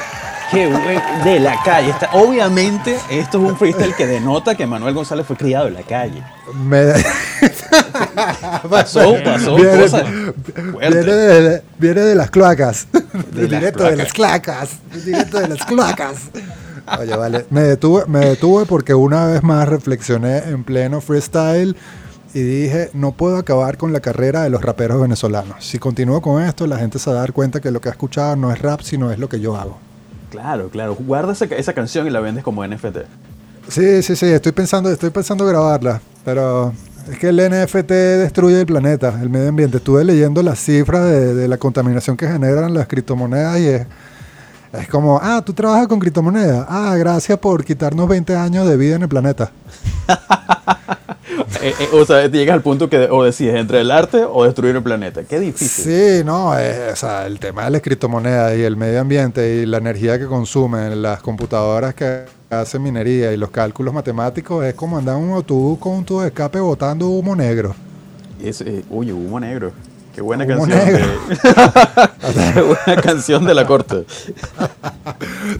Qué 0.51 0.67
buen. 0.67 1.01
De 1.25 1.41
la 1.41 1.63
calle. 1.65 1.91
Está, 1.91 2.11
obviamente, 2.13 2.99
esto 3.11 3.39
es 3.43 3.51
un 3.53 3.57
freestyle 3.57 3.95
que 3.95 4.07
denota 4.07 4.55
que 4.55 4.67
Manuel 4.67 4.95
González 4.95 5.27
fue 5.27 5.37
criado 5.37 5.69
en 5.69 5.75
la 5.75 5.83
calle. 5.83 6.23
Me- 6.55 6.93
Pasó, 8.69 9.15
pasó 9.25 9.57
viene, 9.57 9.81
cosas 9.83 10.05
viene 10.79 11.03
de, 11.03 11.63
viene 11.79 12.01
de 12.03 12.15
las 12.15 12.31
cloacas. 12.31 12.87
De 12.93 13.43
las 13.49 13.51
directo 13.51 13.85
de 13.85 13.97
las 13.97 14.13
cloacas. 14.13 14.71
Directo 15.05 15.41
de 15.41 15.49
las 15.49 15.65
cloacas. 15.65 16.17
Oye, 17.01 17.17
vale. 17.17 17.47
Me 17.51 17.63
detuve, 17.63 18.07
me 18.07 18.21
detuve 18.21 18.67
porque 18.67 18.95
una 18.95 19.27
vez 19.27 19.43
más 19.43 19.69
reflexioné 19.69 20.39
en 20.49 20.65
pleno 20.65 21.01
freestyle 21.01 21.77
y 22.35 22.41
dije, 22.41 22.91
no 22.95 23.13
puedo 23.13 23.37
acabar 23.37 23.77
con 23.77 23.93
la 23.93 24.01
carrera 24.01 24.43
de 24.43 24.51
los 24.51 24.63
raperos 24.63 25.01
venezolanos. 25.01 25.65
Si 25.65 25.79
continúo 25.79 26.23
con 26.23 26.43
esto, 26.43 26.67
la 26.67 26.79
gente 26.79 26.99
se 26.99 27.11
va 27.11 27.17
a 27.17 27.21
dar 27.21 27.33
cuenta 27.33 27.61
que 27.61 27.71
lo 27.71 27.81
que 27.81 27.89
ha 27.89 27.93
escuchado 27.93 28.37
no 28.37 28.53
es 28.53 28.61
rap, 28.61 28.81
sino 28.81 29.11
es 29.11 29.19
lo 29.19 29.29
que 29.29 29.41
yo 29.41 29.57
hago. 29.57 29.79
Claro, 30.31 30.71
claro. 30.71 30.95
Guarda 30.95 31.33
esa, 31.33 31.45
esa 31.45 31.75
canción 31.75 32.07
y 32.07 32.11
la 32.11 32.21
vendes 32.21 32.43
como 32.43 32.67
NFT. 32.67 32.99
Sí, 33.69 34.03
sí, 34.03 34.17
sí, 34.17 34.27
estoy 34.27 34.53
pensando, 34.53 34.91
estoy 34.91 35.11
pensando 35.11 35.47
grabarla, 35.47 36.01
pero 36.25 36.73
es 37.11 37.19
que 37.19 37.29
el 37.29 37.37
NFT 37.37 37.91
destruye 37.91 38.61
el 38.61 38.67
planeta, 38.67 39.19
el 39.23 39.29
medio 39.29 39.51
ambiente. 39.51 39.77
Estuve 39.77 40.03
leyendo 40.03 40.43
las 40.43 40.59
cifras 40.59 41.05
de, 41.05 41.35
de 41.35 41.49
la 41.49 41.59
contaminación 41.59 42.17
que 42.17 42.27
generan 42.27 42.73
las 42.75 42.87
criptomonedas 42.87 43.61
y 43.61 43.67
es, 43.69 43.87
es 44.73 44.89
como, 44.89 45.19
ah, 45.23 45.43
tú 45.45 45.53
trabajas 45.53 45.87
con 45.87 45.99
criptomonedas, 45.99 46.67
ah, 46.69 46.95
gracias 46.97 47.39
por 47.39 47.65
quitarnos 47.65 48.09
20 48.09 48.35
años 48.37 48.67
de 48.67 48.77
vida 48.77 48.97
en 48.97 49.03
el 49.03 49.09
planeta. 49.09 49.51
Eh, 51.63 51.75
eh, 51.79 51.89
o 51.93 52.05
sea, 52.05 52.27
llegas 52.27 52.55
al 52.55 52.63
punto 52.63 52.91
que 52.91 53.09
o 53.11 53.23
decides 53.23 53.55
entre 53.55 53.81
el 53.81 53.91
arte 53.91 54.25
o 54.25 54.45
destruir 54.45 54.75
el 54.75 54.83
planeta. 54.83 55.23
Qué 55.23 55.39
difícil. 55.39 55.85
Sí, 55.85 56.25
no, 56.25 56.59
eh, 56.59 56.91
o 56.93 56.97
sea, 56.97 57.27
el 57.27 57.39
tema 57.39 57.65
de 57.65 57.71
las 57.71 57.83
criptomonedas 57.83 58.57
y 58.59 58.63
el 58.63 58.77
medio 58.77 59.01
ambiente 59.01 59.63
y 59.63 59.67
la 59.67 59.79
energía 59.79 60.19
que 60.19 60.27
consumen 60.27 61.01
las 61.01 61.23
computadoras 61.23 61.95
que 61.95 62.25
hacen 62.51 62.83
minería 62.83 63.33
y 63.33 63.37
los 63.37 63.51
cálculos 63.51 63.95
matemáticos 63.95 64.65
es 64.65 64.75
como 64.75 64.99
andar 64.99 65.17
en 65.17 65.23
un 65.23 65.31
autobús 65.31 65.79
con 65.79 65.93
un 65.93 66.05
tubo 66.05 66.23
de 66.23 66.29
escape 66.29 66.59
botando 66.59 67.09
humo 67.09 67.37
negro. 67.37 67.75
Es, 68.43 68.61
eh, 68.61 68.85
oye, 68.91 69.13
humo 69.13 69.39
negro. 69.39 69.73
Qué 70.15 70.21
buena 70.21 70.45
Humo 70.45 70.67
canción. 70.67 70.87
de- 70.87 71.03
Qué 72.55 72.61
buena 72.61 73.03
canción 73.03 73.45
de 73.47 73.55
la 73.55 73.67
corte. 73.67 74.05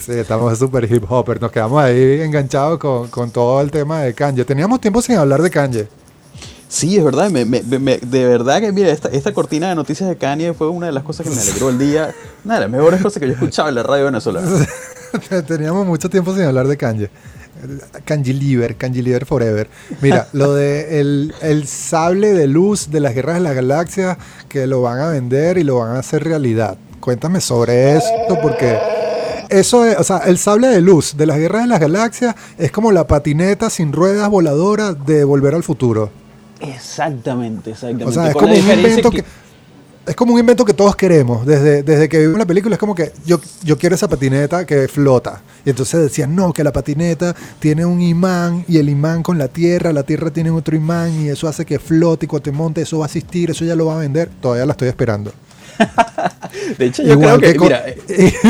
Sí, 0.01 0.13
estamos 0.13 0.59
súper 0.59 0.91
hip 0.93 1.05
hopper. 1.11 1.41
Nos 1.41 1.51
quedamos 1.51 1.83
ahí 1.83 2.21
enganchados 2.21 2.79
con, 2.79 3.09
con 3.09 3.31
todo 3.31 3.61
el 3.61 3.71
tema 3.71 4.01
de 4.03 4.13
Kanye. 4.15 4.45
Teníamos 4.45 4.81
tiempo 4.81 5.01
sin 5.01 5.17
hablar 5.17 5.41
de 5.43 5.51
Kanye. 5.51 5.89
Sí, 6.69 6.97
es 6.97 7.05
verdad. 7.05 7.31
me- 7.31 7.45
me- 7.45 7.63
me- 7.63 7.99
de 7.99 8.27
verdad 8.27 8.61
que, 8.61 8.73
mira, 8.73 8.91
esta, 8.91 9.09
esta 9.09 9.33
cortina 9.33 9.69
de 9.71 9.75
noticias 9.75 10.09
de 10.09 10.17
Kanye 10.17 10.53
fue 10.55 10.69
una 10.69 10.87
de 10.87 10.93
las 10.93 11.03
cosas 11.05 11.27
que 11.27 11.35
me 11.35 11.41
alegró 11.41 11.69
el 11.71 11.79
día. 11.79 12.15
Una 12.45 12.55
de 12.55 12.61
las 12.61 12.71
mejores 12.71 13.01
cosas 13.03 13.21
que 13.21 13.27
yo 13.27 13.33
escuchaba 13.35 13.69
en 13.71 13.75
la 13.77 13.83
radio 13.83 14.05
venezolana. 14.07 14.49
Teníamos 15.47 15.87
mucho 15.87 16.09
tiempo 16.11 16.35
sin 16.35 16.45
hablar 16.45 16.67
de 16.69 16.77
Kanye. 16.77 17.11
Kanye 18.05 18.33
Liver 18.33 19.27
Forever. 19.27 19.69
Mira, 20.01 20.29
lo 20.33 20.55
de 20.55 21.01
el, 21.01 21.35
el 21.43 21.67
sable 21.67 22.33
de 22.33 22.47
luz 22.47 22.91
de 22.91 23.01
las 23.01 23.15
guerras 23.15 23.37
de 23.37 23.41
las 23.43 23.55
galaxias 23.55 24.19
que 24.49 24.67
lo 24.67 24.83
van 24.83 25.01
a 25.01 25.09
vender 25.09 25.59
y 25.59 25.65
lo 25.65 25.79
van 25.79 25.97
a 25.97 26.01
hacer 26.01 26.25
realidad. 26.25 26.77
Cuéntame 27.01 27.41
sobre 27.41 27.97
esto 27.97 28.39
porque 28.41 28.79
eso 29.49 29.85
es, 29.85 29.99
o 29.99 30.05
sea, 30.05 30.19
el 30.19 30.39
sable 30.39 30.69
de 30.69 30.81
luz 30.81 31.17
de 31.17 31.27
las 31.27 31.37
guerras 31.37 31.63
de 31.63 31.69
las 31.69 31.81
galaxias 31.81 32.35
es 32.59 32.71
como 32.71 32.93
la 32.93 33.07
patineta 33.07 33.71
sin 33.71 33.93
ruedas 33.93 34.29
voladoras 34.31 35.05
de 35.05 35.25
Volver 35.25 35.55
al 35.55 35.63
Futuro. 35.63 36.11
Exactamente, 36.61 37.71
exactamente. 37.73 38.05
O 38.05 38.13
sea, 38.13 38.29
es 38.29 38.33
Con 38.35 38.45
como 38.45 38.55
un 38.55 38.61
invento 38.61 39.11
que, 39.11 39.25
es 40.07 40.17
como 40.17 40.35
un 40.35 40.41
invento 40.41 40.65
que 40.65 40.75
todos 40.75 40.97
queremos. 40.97 41.47
Desde, 41.47 41.83
desde 41.83 42.09
que 42.09 42.19
vimos 42.19 42.39
la 42.39 42.47
película 42.47 42.75
es 42.75 42.79
como 42.79 42.95
que 42.95 43.13
yo, 43.25 43.41
yo 43.63 43.79
quiero 43.79 43.95
esa 43.95 44.09
patineta 44.09 44.67
que 44.67 44.89
flota. 44.89 45.43
Y 45.65 45.71
entonces 45.71 46.01
decían, 46.01 46.35
no, 46.35 46.53
que 46.53 46.65
la 46.65 46.73
patineta 46.73 47.35
tiene 47.61 47.85
un 47.87 48.01
imán 48.01 48.65
y 48.69 48.79
el 48.79 48.89
imán 48.89 49.23
con 49.23 49.39
la 49.39 49.49
tierra, 49.49 49.93
la 49.93 50.03
tierra 50.03 50.31
tiene 50.31 50.51
otro 50.51 50.75
imán 50.75 51.13
y 51.23 51.29
eso 51.29 51.47
hace 51.47 51.65
que 51.65 51.79
flote 51.79 52.27
y 52.27 52.29
cuando 52.29 52.45
te 52.45 52.53
monte 52.53 52.83
eso 52.83 52.99
va 52.99 53.05
a 53.05 53.07
asistir, 53.07 53.51
eso 53.51 53.65
ya 53.65 53.77
lo 53.77 53.87
va 53.87 53.97
a 53.97 53.99
vender. 53.99 54.29
Todavía 54.41 54.67
la 54.67 54.73
estoy 54.73 54.89
esperando. 54.89 55.33
De 56.79 56.87
hecho, 56.87 57.03
yo 57.03 57.13
Igual 57.13 57.39
creo 57.39 57.41
que, 57.41 57.53
que, 57.53 57.57
con, 57.59 57.69
mira, 57.69 57.85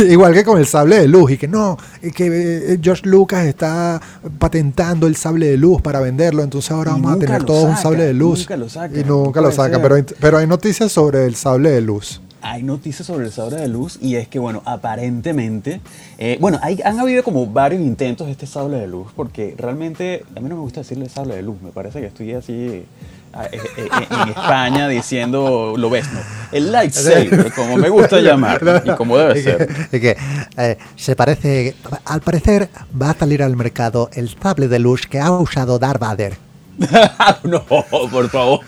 igual 0.12 0.34
que 0.34 0.44
con 0.44 0.58
el 0.58 0.66
sable 0.66 0.98
de 1.00 1.08
luz 1.08 1.30
y 1.32 1.38
que 1.38 1.48
no, 1.48 1.76
y 2.02 2.10
que 2.10 2.26
eh, 2.74 2.78
George 2.82 3.02
Lucas 3.08 3.46
está 3.46 4.00
patentando 4.38 5.06
el 5.06 5.16
sable 5.16 5.46
de 5.46 5.56
luz 5.56 5.80
para 5.82 6.00
venderlo, 6.00 6.42
entonces 6.42 6.70
ahora 6.72 6.92
vamos 6.92 7.12
a 7.12 7.18
tener 7.18 7.40
lo 7.40 7.46
todos 7.46 7.64
un 7.64 7.70
saca, 7.70 7.82
sable 7.82 8.04
de 8.04 8.14
luz. 8.14 8.40
nunca 8.40 8.56
lo 8.56 8.68
saca, 8.68 8.98
y 8.98 9.04
nunca 9.04 9.40
lo 9.40 9.52
ser. 9.52 9.80
pero, 9.80 9.94
hay- 9.94 10.04
pero 10.20 10.38
hay 10.38 10.46
noticias 10.46 10.90
sobre 10.92 11.26
el 11.26 11.34
sable 11.36 11.70
de 11.70 11.80
luz. 11.80 12.20
hay 12.44 12.62
noticias 12.64 13.06
sobre 13.06 13.26
el 13.26 13.32
sable 13.32 13.56
de 13.56 13.68
luz 13.68 13.98
y 14.00 14.16
es 14.16 14.26
que, 14.26 14.38
bueno, 14.40 14.62
aparentemente, 14.64 15.80
eh, 16.18 16.38
bueno, 16.40 16.58
hay, 16.62 16.80
han 16.84 16.98
habido 16.98 17.22
como 17.22 17.46
varios 17.46 17.80
intentos 17.82 18.26
de 18.26 18.32
este 18.32 18.46
sable 18.46 18.78
de 18.78 18.88
luz 18.88 19.12
porque 19.14 19.54
realmente, 19.56 20.24
a 20.36 20.40
mí 20.40 20.48
no 20.48 20.56
me 20.56 20.62
gusta 20.62 20.80
decirle 20.80 21.08
sable 21.08 21.36
de 21.36 21.42
luz, 21.42 21.62
me 21.62 21.70
parece 21.70 22.00
que 22.00 22.06
estoy 22.06 22.32
así 22.34 22.84
en 23.34 24.28
España 24.28 24.88
diciendo 24.88 25.74
lo 25.76 25.90
ves, 25.90 26.06
¿no? 26.12 26.20
El 26.52 26.70
lightsaber, 26.72 27.52
como 27.56 27.76
me 27.76 27.88
gusta 27.88 28.20
llamar 28.20 28.82
y 28.84 28.90
como 28.90 29.16
debe 29.16 29.40
Y 29.40 29.42
que- 29.44 29.50
ser. 29.50 29.88
y 29.92 30.00
que, 30.00 30.16
eh, 30.58 30.78
se 30.96 31.16
parece, 31.16 31.74
al 32.04 32.20
parecer 32.20 32.68
va 33.00 33.10
a 33.10 33.14
salir 33.14 33.42
al 33.42 33.56
mercado 33.56 34.10
el 34.12 34.28
sable 34.40 34.68
de 34.68 34.78
luz 34.78 35.06
que 35.06 35.18
ha 35.20 35.30
usado 35.30 35.78
Darth 35.78 36.00
Vader 36.00 36.36
no, 37.44 37.62
por 37.64 38.28
favor. 38.30 38.60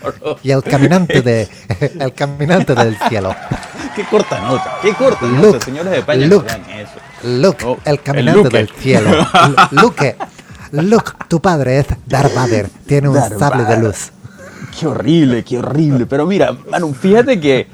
y 0.43 0.51
el 0.51 0.61
caminante 0.63 1.21
de 1.21 1.47
el 1.99 2.13
caminante 2.13 2.75
del 2.75 2.95
cielo. 3.09 3.35
Qué 3.95 4.03
corta 4.05 4.39
nota, 4.41 4.77
qué 4.81 4.93
corta 4.93 5.25
Luke, 5.25 5.47
nota, 5.47 5.65
señores 5.65 5.91
de 5.91 5.99
España, 5.99 6.27
Luke, 6.27 6.47
eso. 6.47 6.91
Luke, 7.39 7.65
Oh, 7.65 7.77
el 7.85 7.93
el 7.93 8.01
caminante 8.01 8.43
Luke. 8.43 8.57
del 8.57 8.69
cielo. 8.69 9.09
Lu- 9.71 9.81
Luke, 9.81 10.15
Luke, 10.71 11.11
tu 11.27 11.41
padre 11.41 11.79
es 11.79 11.87
Darth 12.05 12.33
Vader, 12.35 12.69
tiene 12.87 13.09
un 13.09 13.15
Darth 13.15 13.39
sable 13.39 13.63
de 13.65 13.77
luz. 13.77 14.11
Qué 14.79 14.87
horrible, 14.87 15.43
qué 15.43 15.57
horrible. 15.59 16.05
Pero 16.05 16.25
mira, 16.25 16.55
Manu, 16.69 16.93
fíjate 16.93 17.39
que 17.39 17.67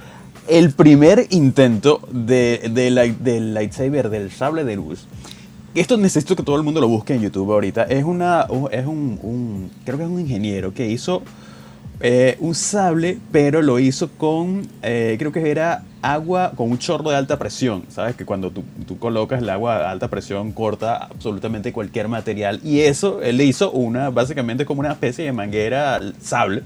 el 0.48 0.72
primer 0.72 1.26
intento 1.32 2.02
de, 2.12 2.70
de 2.74 2.90
la- 2.92 3.04
del 3.08 3.54
lightsaber, 3.54 4.10
del 4.10 4.32
sable 4.32 4.64
de 4.64 4.76
luz, 4.76 5.06
esto 5.74 5.98
necesito 5.98 6.36
que 6.36 6.44
todo 6.44 6.58
el 6.58 6.64
mundo 6.64 6.82
lo 6.82 6.88
busque 6.88 7.14
en 7.16 7.22
YouTube 7.22 7.52
ahorita, 7.52 7.84
es, 7.84 8.04
una, 8.04 8.46
es 8.72 8.86
un, 8.86 9.20
un- 9.24 9.72
creo 9.86 9.98
que 9.98 10.04
es 10.04 10.10
un 10.10 10.20
ingeniero 10.20 10.74
que 10.74 10.88
hizo 10.90 11.24
eh, 12.02 12.36
un 12.40 12.56
sable, 12.56 13.20
pero 13.32 13.62
lo 13.62 13.80
hizo 13.80 14.10
con, 14.18 14.68
eh, 14.82 15.16
creo 15.20 15.32
que 15.32 15.50
era 15.50 15.84
agua 16.02 16.52
con 16.56 16.72
un 16.72 16.78
chorro 16.80 17.12
de 17.12 17.16
alta 17.16 17.38
presión. 17.38 17.84
Sabes 17.90 18.16
que 18.16 18.26
cuando 18.26 18.50
tú, 18.52 18.64
tú 18.88 18.98
colocas 18.98 19.42
el 19.42 19.50
agua 19.50 19.78
a 19.78 19.92
alta 19.92 20.08
presión 20.10 20.52
corta 20.52 20.98
absolutamente 20.98 21.72
cualquier 21.72 22.08
material. 22.08 22.60
Y 22.64 22.80
eso, 22.82 23.22
él 23.22 23.38
le 23.38 23.46
hizo 23.46 23.72
una, 23.72 24.10
básicamente 24.10 24.66
como 24.66 24.80
una 24.82 24.92
especie 24.94 25.26
de 25.26 25.32
manguera 25.32 26.00
sable 26.22 26.64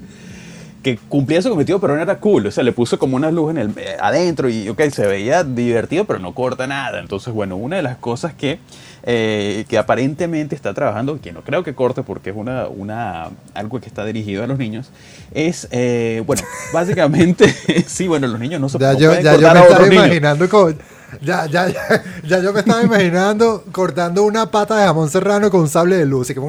que 0.86 1.00
cumplía 1.10 1.42
su 1.42 1.50
cometido, 1.50 1.80
pero 1.80 1.96
no 1.96 2.02
era 2.04 2.20
cool. 2.20 2.46
O 2.46 2.52
sea, 2.52 2.64
le 2.64 2.72
puso 2.72 3.00
como 3.00 3.16
una 3.16 3.32
luz 3.32 3.50
en 3.50 3.58
el, 3.58 3.70
eh, 3.76 3.98
adentro 4.00 4.50
y, 4.50 4.70
ok, 4.70 4.80
se 4.92 5.08
veía 5.08 5.44
divertido, 5.44 6.06
pero 6.06 6.20
no 6.20 6.36
corta 6.36 6.68
nada. 6.68 7.00
Entonces, 7.00 7.34
bueno, 7.34 7.56
una 7.56 7.78
de 7.78 7.82
las 7.82 7.98
cosas 7.98 8.36
que, 8.36 8.60
eh, 9.02 9.66
que 9.68 9.80
aparentemente 9.80 10.54
está 10.54 10.76
trabajando, 10.76 11.20
que 11.20 11.32
no 11.32 11.42
creo 11.42 11.64
que 11.64 11.74
corte 11.74 12.04
porque 12.04 12.30
es 12.30 12.36
una, 12.36 12.68
una, 12.68 13.32
algo 13.56 13.80
que 13.82 13.88
está 13.88 14.06
dirigido 14.06 14.44
a 14.44 14.48
los 14.48 14.60
niños, 14.60 14.92
es, 15.34 15.68
eh, 15.72 16.22
bueno, 16.28 16.44
básicamente, 16.72 17.52
sí, 17.88 18.08
bueno, 18.08 18.28
los 18.28 18.40
niños 18.40 18.62
no 18.62 18.70
se 18.70 18.78
Ya 18.78 18.94
no 18.94 19.00
yo, 19.00 19.08
pueden 19.10 19.24
ya 19.24 19.38
yo 19.38 19.42
me 19.42 19.48
a 19.48 19.80
niños. 19.90 20.06
imaginando 20.06 20.48
con, 20.48 20.78
ya, 21.22 21.46
ya, 21.46 21.68
ya, 21.70 22.04
ya 22.24 22.40
yo 22.40 22.54
me 22.54 22.60
estaba 22.62 22.82
imaginando 22.84 23.64
cortando 23.72 24.24
una 24.24 24.50
pata 24.52 24.78
de 24.78 24.86
jamón 24.86 25.10
serrano 25.10 25.50
con 25.52 25.62
un 25.62 25.70
sable 25.70 25.98
de 25.98 26.06
luz. 26.06 26.30
Y 26.30 26.34
que, 26.36 26.42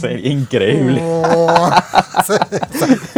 Sería 0.00 0.30
increíble. 0.32 1.02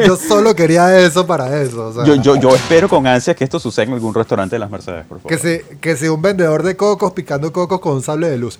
yo 0.07 0.17
solo 0.17 0.55
quería 0.55 0.99
eso 0.99 1.27
para 1.27 1.61
eso. 1.61 1.89
o 1.89 1.93
sea, 1.93 2.05
Yo, 2.05 2.15
yo, 2.17 2.37
yo 2.37 2.55
espero 2.55 2.89
con 2.89 3.07
ansias 3.07 3.37
que 3.37 3.45
esto 3.45 3.59
suceda 3.59 3.87
en 3.87 3.93
algún 3.95 4.15
restaurante 4.15 4.57
de 4.57 4.61
las 4.61 4.71
Mercedes, 4.71 5.05
por 5.07 5.21
favor. 5.21 5.31
que, 5.31 5.39
si, 5.39 5.77
que 5.79 5.97
si 5.97 6.09
un 6.09 6.21
vendedor 6.23 6.63
de 6.63 6.77
cocos 6.77 7.13
picando 7.13 7.53
cocos 7.53 7.81
con 7.81 7.95
un 7.95 8.03
sable 8.03 8.29
de 8.31 8.39
luz. 8.39 8.59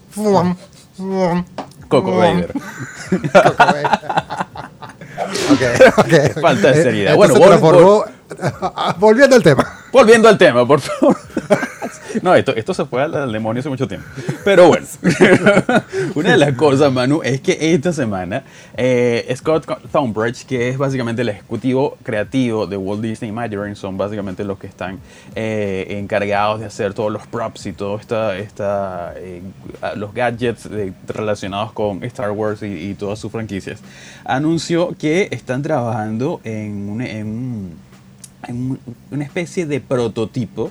Coco 1.89 2.17
Vader. 2.17 2.53
Ok, 5.51 5.99
ok. 5.99 6.41
Falta 6.41 6.69
de 6.73 6.83
seriedad. 6.83 7.15
Bueno, 7.17 7.35
vol- 7.35 7.49
transformó- 7.49 8.05
volviendo 8.99 9.37
al 9.37 9.43
tema. 9.43 9.79
Volviendo 9.93 10.29
al 10.29 10.39
tema, 10.39 10.67
por 10.67 10.81
favor. 10.81 11.17
No, 12.21 12.35
esto, 12.35 12.55
esto 12.55 12.75
se 12.75 12.85
fue 12.85 13.03
al, 13.03 13.33
demonio 13.33 13.61
hace 13.61 13.69
mucho 13.69 13.89
tiempo. 13.89 14.07
Pero 14.45 14.69
bueno, 14.69 14.87
una 16.15 16.33
de 16.33 16.37
las 16.37 16.53
cosas, 16.53 16.93
Manu, 16.93 17.23
es 17.23 17.41
que 17.41 17.57
esta 17.75 17.93
semana 17.93 18.45
eh, 18.77 19.33
Scott 19.35 19.67
Thornbridge, 19.91 20.45
que 20.45 20.69
es 20.69 20.77
básicamente 20.77 21.23
el 21.23 21.31
ejecutivo 21.31 21.97
creativo 22.03 22.67
de 22.67 22.77
Walt 22.77 23.01
Disney 23.01 23.31
Imagineering, 23.31 23.77
son 23.77 23.97
básicamente 23.97 24.45
los 24.45 24.59
que 24.59 24.67
están 24.67 24.99
eh, 25.35 25.87
encargados 25.89 26.61
de 26.61 26.67
hacer 26.67 26.93
todos 26.93 27.11
los 27.11 27.27
props 27.27 27.67
y 27.67 27.73
todo 27.73 27.97
esta, 27.99 28.37
esta, 28.37 29.15
eh, 29.17 29.43
los 29.97 30.13
gadgets 30.13 30.69
relacionados 31.07 31.73
con 31.73 32.05
Star 32.05 32.31
Wars 32.33 32.63
y, 32.63 32.95
todas 32.95 33.19
sus 33.19 33.33
franquicias, 33.33 33.81
anunció 34.25 34.95
que 34.99 35.29
están 35.31 35.63
trabajando 35.63 36.41
en 36.45 36.91
un 36.91 37.03
una 39.11 39.25
especie 39.25 39.67
de 39.67 39.81
prototipo 39.81 40.71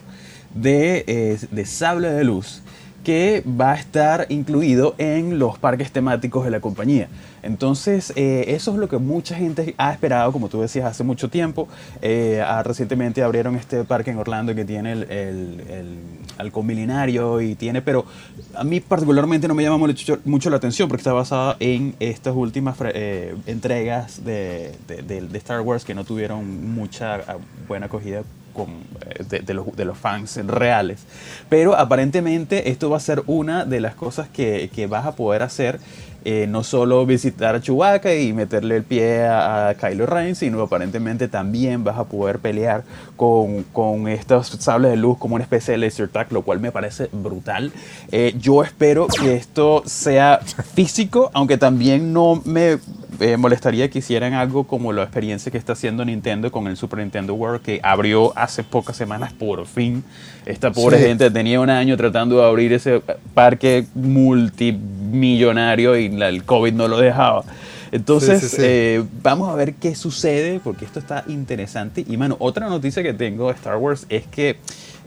de, 0.54 1.04
eh, 1.08 1.40
de 1.52 1.66
sable 1.66 2.10
de 2.10 2.24
luz 2.24 2.62
que 3.04 3.44
va 3.48 3.72
a 3.72 3.76
estar 3.76 4.28
incluido 4.30 4.94
en 4.98 5.40
los 5.40 5.58
parques 5.58 5.92
temáticos 5.92 6.46
de 6.46 6.52
la 6.52 6.60
compañía. 6.60 7.08
Entonces, 7.44 8.14
eh, 8.16 8.46
eso 8.50 8.72
es 8.72 8.78
lo 8.78 8.88
que 8.88 9.00
mucha 9.00 9.36
gente 9.36 9.74
ha 9.80 9.92
esperado, 9.92 10.32
como 10.32 10.48
tú 10.48 10.62
decías, 10.62 10.86
hace 10.86 11.04
mucho 11.04 11.28
tiempo. 11.30 11.68
Eh, 12.04 12.44
ah, 12.46 12.62
recientemente 12.62 13.24
abrieron 13.24 13.56
este 13.56 13.84
parque 13.84 14.12
en 14.12 14.18
Orlando 14.20 14.54
que 14.54 14.64
tiene 14.64 14.92
el, 14.92 15.04
el, 15.04 15.62
el 15.70 15.98
halcón 16.38 16.68
milenario 16.68 17.42
y 17.42 17.56
tiene, 17.56 17.82
pero 17.82 18.06
a 18.54 18.64
mí 18.64 18.80
particularmente 18.80 19.48
no 19.48 19.56
me 19.56 19.64
llama 19.64 19.80
mucho, 19.80 20.20
mucho 20.26 20.50
la 20.52 20.58
atención 20.58 20.88
porque 20.88 21.02
está 21.02 21.14
basada 21.14 21.56
en 21.60 21.96
estas 22.00 22.36
últimas 22.36 22.76
eh, 22.94 23.36
entregas 23.48 24.24
de- 24.24 24.74
de 24.88 25.38
Star 25.40 25.62
Wars 25.62 25.84
que 25.84 25.96
no 25.96 26.04
tuvieron 26.04 26.76
mucha 26.76 27.16
ah, 27.16 27.38
buena 27.68 27.88
acogida 27.88 28.22
con, 28.52 28.70
eh, 28.70 29.24
de, 29.30 29.40
de 29.40 29.54
los, 29.54 29.76
de 29.76 29.86
los 29.86 29.98
fans 29.98 30.38
reales. 30.46 31.04
Pero 31.50 31.76
aparentemente 31.78 32.70
esto 32.70 32.90
va 32.90 32.98
a 32.98 33.02
ser 33.02 33.24
una 33.28 33.66
de 33.66 33.80
las 33.80 33.96
cosas 33.96 34.28
que, 34.30 34.70
que 34.74 34.88
vas 34.88 35.06
a 35.06 35.16
poder 35.16 35.44
hacer. 35.44 35.80
eh, 36.24 36.46
no 36.48 36.64
solo 36.64 37.06
visitar 37.06 37.56
a 37.56 37.62
Chewbacca 37.62 38.14
y 38.14 38.32
meterle 38.34 38.78
el 38.78 38.84
pie 38.84 39.26
a, 39.26 39.76
Kylo 39.80 40.06
Ren, 40.06 40.36
sino 40.36 40.62
aparentemente 40.62 41.28
también 41.28 41.84
vas 41.84 41.98
a 41.98 42.04
poder 42.04 42.40
pelear 42.40 42.84
con, 43.16 43.64
con 43.64 44.08
estos 44.08 44.48
sables 44.48 44.92
de 44.92 44.98
luz 44.98 45.18
como 45.18 45.36
una 45.36 45.44
especie 45.44 45.72
de 45.72 45.78
laser 45.80 46.10
tag, 46.10 46.32
lo 46.32 46.44
cual 46.44 46.60
me 46.60 46.72
parece 46.72 47.10
brutal. 47.12 47.72
Eh, 48.12 48.36
yo 48.40 48.64
espero 48.64 49.08
que 49.08 49.36
esto 49.36 49.82
sea 49.86 50.40
físico, 50.76 51.32
aunque 51.34 51.58
también 51.58 52.14
no 52.14 52.42
me 52.46 52.78
eh, 53.22 53.38
molestaría 53.38 53.90
que 53.90 54.00
hicieran 54.00 54.34
algo 54.34 54.66
como 54.66 54.92
la 54.92 55.04
experiencia 55.04 55.52
que 55.52 55.58
está 55.58 55.74
haciendo 55.74 56.04
Nintendo 56.04 56.52
con 56.52 56.68
el 56.68 56.76
Super 56.76 57.00
Nintendo 57.00 57.34
World, 57.36 57.62
que 57.62 57.80
abrió 57.84 58.38
hace 58.38 58.64
pocas 58.64 58.98
semanas 58.98 59.32
por 59.34 59.66
fin. 59.68 60.04
Esta 60.46 60.72
pobre 60.72 60.98
Sí. 60.98 61.06
gente 61.06 61.30
tenía 61.32 61.60
un 61.60 61.70
año 61.70 61.96
tratando 61.98 62.38
de 62.40 62.46
abrir 62.46 62.74
ese 62.74 63.02
parque 63.34 63.86
multimillonario 63.96 65.96
y 65.98 66.10
la- 66.10 66.30
el 66.30 66.44
COVID 66.44 66.74
no 66.74 66.88
lo 66.88 66.98
dejaba. 67.00 67.44
Entonces, 67.92 68.40
Sí, 68.40 68.48
sí, 68.50 68.56
sí. 68.56 68.62
eh, 68.66 69.04
vamos 69.22 69.50
a 69.50 69.56
ver 69.56 69.74
qué 69.74 69.96
sucede, 69.96 70.62
porque 70.64 70.86
esto 70.86 71.00
está 71.00 71.26
interesante. 71.28 72.06
Y, 72.08 72.16
mano, 72.16 72.38
otra 72.40 72.70
noticia 72.70 73.04
que 73.04 73.14
tengo 73.14 73.48
de 73.48 73.54
Star 73.56 73.76
Wars 73.78 74.06
es 74.08 74.26
que 74.28 74.56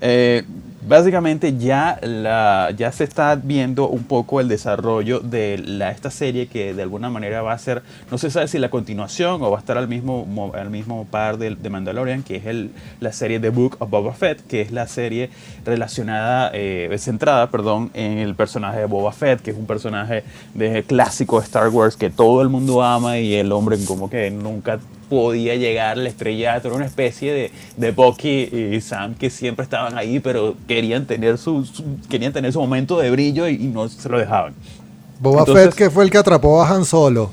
eh, 0.07 0.45
básicamente 0.87 1.57
ya, 1.57 1.99
la, 2.03 2.69
ya 2.77 2.93
se 2.93 3.05
está 3.05 3.37
viendo 3.37 3.89
un 3.89 4.05
poco 4.05 4.39
el 4.43 4.49
desarrollo 4.49 5.21
de 5.21 5.57
la, 5.57 5.91
esta 5.91 6.11
serie 6.11 6.47
que 6.47 6.75
de 6.75 6.83
alguna 6.83 7.09
manera 7.09 7.41
va 7.41 7.55
a 7.55 7.59
ser, 7.59 7.83
no 8.11 8.19
se 8.19 8.31
sabe 8.31 8.49
si 8.49 8.59
la 8.59 8.69
continuación 8.69 9.43
o 9.43 9.51
va 9.51 9.57
a 9.57 9.61
estar 9.61 9.79
al 9.79 9.89
mismo, 9.89 10.27
mo- 10.27 10.53
al 10.55 10.69
mismo 10.69 11.07
par 11.11 11.39
de, 11.39 11.57
de 11.57 11.71
Mandalorian, 11.71 12.23
que 12.23 12.37
es 12.37 12.45
el, 12.45 12.71
la 13.01 13.13
serie 13.15 13.41
The 13.41 13.49
Book 13.49 13.77
of 13.79 13.89
Boba 13.89 14.13
Fett, 14.13 14.47
que 14.47 14.61
es 14.61 14.73
la 14.73 14.87
serie 14.87 15.31
relacionada, 15.65 16.51
eh, 16.53 16.95
centrada, 16.99 17.51
perdón, 17.51 17.91
en 17.95 18.19
el 18.19 18.35
personaje 18.35 18.81
de 18.81 18.85
Boba 18.87 19.13
Fett, 19.13 19.41
que 19.41 19.53
es 19.53 19.57
un 19.57 19.67
personaje 19.67 20.23
de 20.53 20.83
clásico 20.83 21.39
de 21.41 21.47
Star 21.47 21.69
Wars 21.71 21.97
que 21.97 22.11
todo 22.11 22.43
el 22.43 22.51
mundo 22.51 22.83
ama 22.83 23.19
y 23.19 23.35
el 23.37 23.53
hombre 23.53 23.79
como 23.87 24.11
que 24.11 24.31
nunca 24.31 24.79
podía 25.15 25.55
llegar 25.57 25.99
al 25.99 26.07
estrellato, 26.07 26.69
era 26.69 26.77
una 26.77 26.87
especie 26.87 27.33
de, 27.33 27.51
de 27.77 27.91
Bucky 27.93 28.51
y 28.75 28.81
Sam 28.81 29.15
que 29.15 29.31
siempre 29.31 29.63
estaban 29.65 29.97
ahí, 29.97 30.21
pero 30.21 30.55
querían 30.69 31.07
tener 31.07 31.39
su, 31.39 31.65
su- 31.65 31.85
querían 32.09 32.33
tener 32.33 32.53
su 32.53 32.61
momento 32.61 32.99
de 32.99 33.11
brillo 33.11 33.49
y, 33.49 33.55
y 33.55 33.67
no 33.67 33.89
se 33.89 34.09
lo 34.09 34.19
dejaban. 34.19 34.55
Boba 35.21 35.41
Entonces- 35.41 35.65
Fett 35.67 35.75
que 35.75 35.91
fue 35.91 36.05
el 36.05 36.11
que 36.11 36.19
atrapó 36.19 36.63
a 36.63 36.69
Han 36.69 36.85
Solo. 36.85 37.31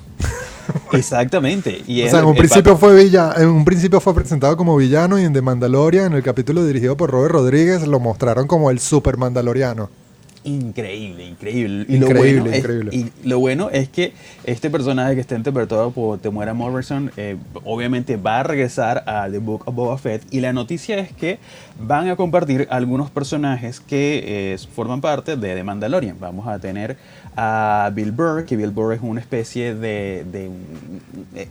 Exactamente. 0.93 1.81
Y 1.87 2.03
O 2.03 2.09
sea, 2.09 2.19
en 2.19 2.25
un 2.25 2.35
principio 2.35 2.77
fue 2.77 2.95
villa, 3.03 3.33
en 3.37 3.47
un 3.49 3.65
principio 3.65 3.99
fue 3.99 4.13
presentado 4.13 4.55
como 4.57 4.75
villano 4.77 5.19
y 5.19 5.23
en 5.23 5.33
The 5.33 5.41
Mandalorian, 5.41 6.07
en 6.07 6.13
el 6.13 6.23
capítulo 6.23 6.63
dirigido 6.65 6.95
por 6.97 7.09
Robert 7.11 7.33
Rodríguez, 7.33 7.87
lo 7.87 7.99
mostraron 7.99 8.47
como 8.47 8.71
el 8.71 8.79
super 8.79 9.17
mandaloriano. 9.17 9.89
Increíble, 10.43 11.25
increíble. 11.25 11.85
Y 11.87 11.97
Increíble, 11.97 12.33
lo 12.33 12.43
bueno 12.43 12.57
increíble. 12.57 12.89
Es, 12.91 12.97
y 12.97 13.27
lo 13.27 13.39
bueno 13.39 13.69
es 13.69 13.89
que 13.89 14.13
este 14.43 14.69
personaje 14.69 15.15
que 15.15 15.21
está 15.21 15.35
interpretado 15.35 15.91
por 15.91 16.17
Temuera 16.19 16.53
Morrison, 16.53 17.11
eh, 17.17 17.37
obviamente 17.63 18.17
va 18.17 18.39
a 18.39 18.43
regresar 18.43 19.03
a 19.05 19.29
The 19.29 19.37
Book 19.37 19.63
of 19.67 19.75
Boba 19.75 19.97
Fett. 19.97 20.23
Y 20.31 20.39
la 20.39 20.51
noticia 20.51 20.97
es 20.97 21.13
que 21.13 21.37
van 21.79 22.09
a 22.09 22.15
compartir 22.15 22.67
algunos 22.71 23.11
personajes 23.11 23.79
que 23.79 24.53
eh, 24.53 24.57
forman 24.73 25.01
parte 25.01 25.37
de 25.37 25.55
The 25.55 25.63
Mandalorian. 25.63 26.17
Vamos 26.19 26.47
a 26.47 26.57
tener 26.59 26.97
a 27.37 27.89
Bill 27.93 28.11
Burr, 28.11 28.45
que 28.45 28.57
Bill 28.57 28.71
Burr 28.71 28.93
es 28.93 29.01
una 29.01 29.21
especie 29.21 29.73
de, 29.73 30.25
de 30.31 30.49
un 30.49 31.01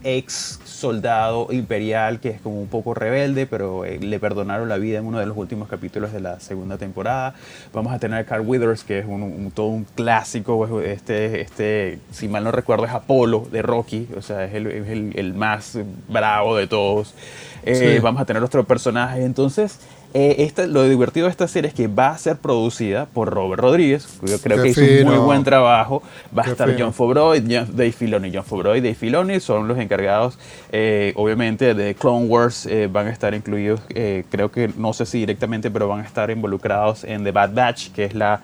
ex 0.05 0.61
soldado 0.65 1.49
imperial 1.51 2.21
que 2.21 2.29
es 2.29 2.41
como 2.41 2.61
un 2.61 2.69
poco 2.69 2.93
rebelde, 2.95 3.47
pero 3.47 3.85
eh, 3.85 3.99
le 3.99 4.19
perdonaron 4.21 4.69
la 4.69 4.77
vida 4.77 4.99
en 4.99 5.07
uno 5.07 5.19
de 5.19 5.27
los 5.27 5.37
últimos 5.37 5.69
capítulos 5.69 6.13
de 6.13 6.21
la 6.21 6.39
segunda 6.41 6.77
temporada. 6.77 7.35
Vamos 7.73 7.93
a 7.95 7.99
tener 7.99 8.19
a 8.19 8.25
Carl 8.25 8.47
Withers, 8.47 8.85
que 8.85 8.99
es 8.99 9.07
un, 9.07 9.23
un- 9.23 9.51
todo 9.53 9.69
un 9.69 9.85
clásico, 9.95 10.81
es 10.81 10.89
este, 10.99 11.41
este, 11.41 11.99
si 12.11 12.29
mal 12.29 12.45
no 12.45 12.53
recuerdo, 12.53 12.85
es 12.85 12.93
Apolo 12.93 13.47
de 13.51 13.63
Rocky, 13.63 14.09
o 14.17 14.23
sea, 14.23 14.45
es 14.45 14.55
el, 14.55 14.67
es 14.67 14.89
el- 14.89 15.13
el 15.17 15.35
más 15.35 15.79
bravo 16.09 16.57
de 16.57 16.67
todos. 16.67 17.15
Eh, 17.63 17.95
Sí. 17.97 17.99
Vamos 18.01 18.21
a 18.23 18.25
tener 18.25 18.43
otro 18.43 18.65
personaje, 18.65 19.25
entonces... 19.25 19.79
eh, 20.13 20.37
esta- 20.39 20.67
lo 20.67 20.83
divertido 20.89 21.27
de 21.27 21.31
esta 21.31 21.47
serie 21.49 21.69
es 21.69 21.75
que 21.75 21.87
va 21.89 22.09
a 22.11 22.19
ser 22.19 22.37
producida 22.37 23.07
por 23.07 23.31
Robert 23.31 23.61
Rodríguez, 23.63 24.07
yo 24.27 24.39
creo 24.41 24.57
Qué 24.59 24.63
que 24.63 24.69
hizo 24.71 24.81
un 24.81 24.87
muy 25.05 25.15
fino. 25.15 25.25
buen 25.25 25.45
trabajo. 25.45 26.03
Va 26.37 26.43
a 26.43 26.45
Qué 26.47 26.51
estar 26.53 26.69
fino. 26.71 26.85
John 26.87 26.95
Favreau 26.95 27.33
Dave 27.41 27.93
Filoni. 27.93 28.31
John 28.35 28.45
Favreau 28.45 28.75
y 28.77 28.81
Dave 28.81 28.95
Filoni 28.95 29.41
son 29.41 29.69
los 29.69 29.79
encargados, 29.79 30.39
eh, 30.73 31.13
obviamente, 31.17 31.75
de 31.75 31.95
Clone 31.95 32.27
Wars. 32.27 32.67
eh, 32.67 32.89
van 32.91 33.07
a 33.07 33.11
estar 33.11 33.35
incluidos, 33.35 33.81
eh, 33.91 34.25
creo 34.31 34.51
que, 34.51 34.71
no 34.77 34.93
sé 34.93 35.07
si 35.07 35.19
directamente, 35.19 35.71
pero 35.71 35.89
van 35.89 36.01
a 36.01 36.05
estar 36.05 36.31
involucrados 36.31 37.05
en 37.05 37.25
The 37.25 37.33
Bad 37.33 37.55
Batch, 37.55 37.91
que 37.93 38.05
es 38.05 38.15
la 38.15 38.41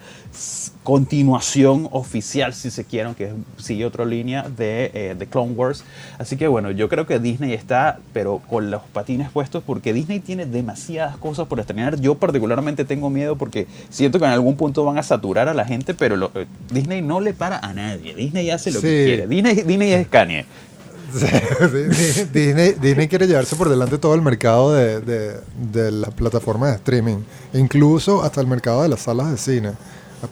continuación 0.83 1.89
oficial, 1.91 2.55
si 2.55 2.71
se 2.71 2.85
quieren, 2.85 3.15
que 3.15 3.33
sigue 3.57 3.85
otra 3.85 4.05
línea 4.05 4.43
de, 4.49 4.91
eh, 4.95 5.15
de 5.19 5.27
Clone 5.27 5.53
Wars. 5.53 5.83
Así 6.19 6.37
que, 6.37 6.47
bueno, 6.47 6.71
yo 6.71 6.89
creo 6.89 7.07
que 7.07 7.19
Disney 7.19 7.53
está, 7.55 7.99
pero 8.13 8.41
con 8.49 8.71
los 8.71 8.83
patines 8.93 9.31
puestos, 9.31 9.65
porque 9.67 9.93
Disney 9.93 10.21
tiene 10.21 10.47
demasiadas 10.47 11.17
cosas 11.17 11.49
por 11.49 11.56
estrenar. 11.63 12.01
Yo 12.01 12.15
particularmente 12.17 12.85
tengo 12.85 13.11
miedo 13.11 13.37
porque 13.37 13.67
siento 13.91 14.19
que 14.19 14.25
en 14.25 14.31
algún 14.33 14.57
punto 14.57 14.85
van 14.85 14.99
a 14.99 15.03
saturar 15.03 15.49
a 15.49 15.55
la 15.55 15.65
gente, 15.65 15.95
pero 15.95 16.17
lo- 16.17 16.31
eh, 16.35 16.47
Disney 16.73 17.03
no 17.03 17.21
le 17.21 17.33
para 17.35 17.59
a 17.59 17.73
nadie. 17.73 18.15
Disney 18.15 18.51
hace 18.51 18.71
lo 18.71 18.81
que 18.81 19.05
quiere. 19.05 19.27
Disney, 19.27 19.55
Disney 19.63 19.93
es 19.93 20.09
Kanye. 20.09 20.45
Sí, 21.17 21.27
sí, 21.93 22.25
Disney, 22.33 22.73
Disney 22.81 23.07
quiere 23.09 23.27
llevarse 23.27 23.55
por 23.57 23.69
delante 23.71 23.97
todo 23.97 24.15
el 24.15 24.23
mercado 24.23 24.73
de, 24.75 25.01
de- 25.01 25.37
de 25.73 25.91
las 25.93 26.13
plataformas 26.13 26.71
de 26.71 26.77
streaming, 26.77 27.19
incluso 27.55 28.23
hasta 28.23 28.41
el 28.41 28.47
mercado 28.49 28.83
de 28.83 28.89
las 28.89 29.01
salas 29.01 29.31
de 29.31 29.39
cine, 29.39 29.73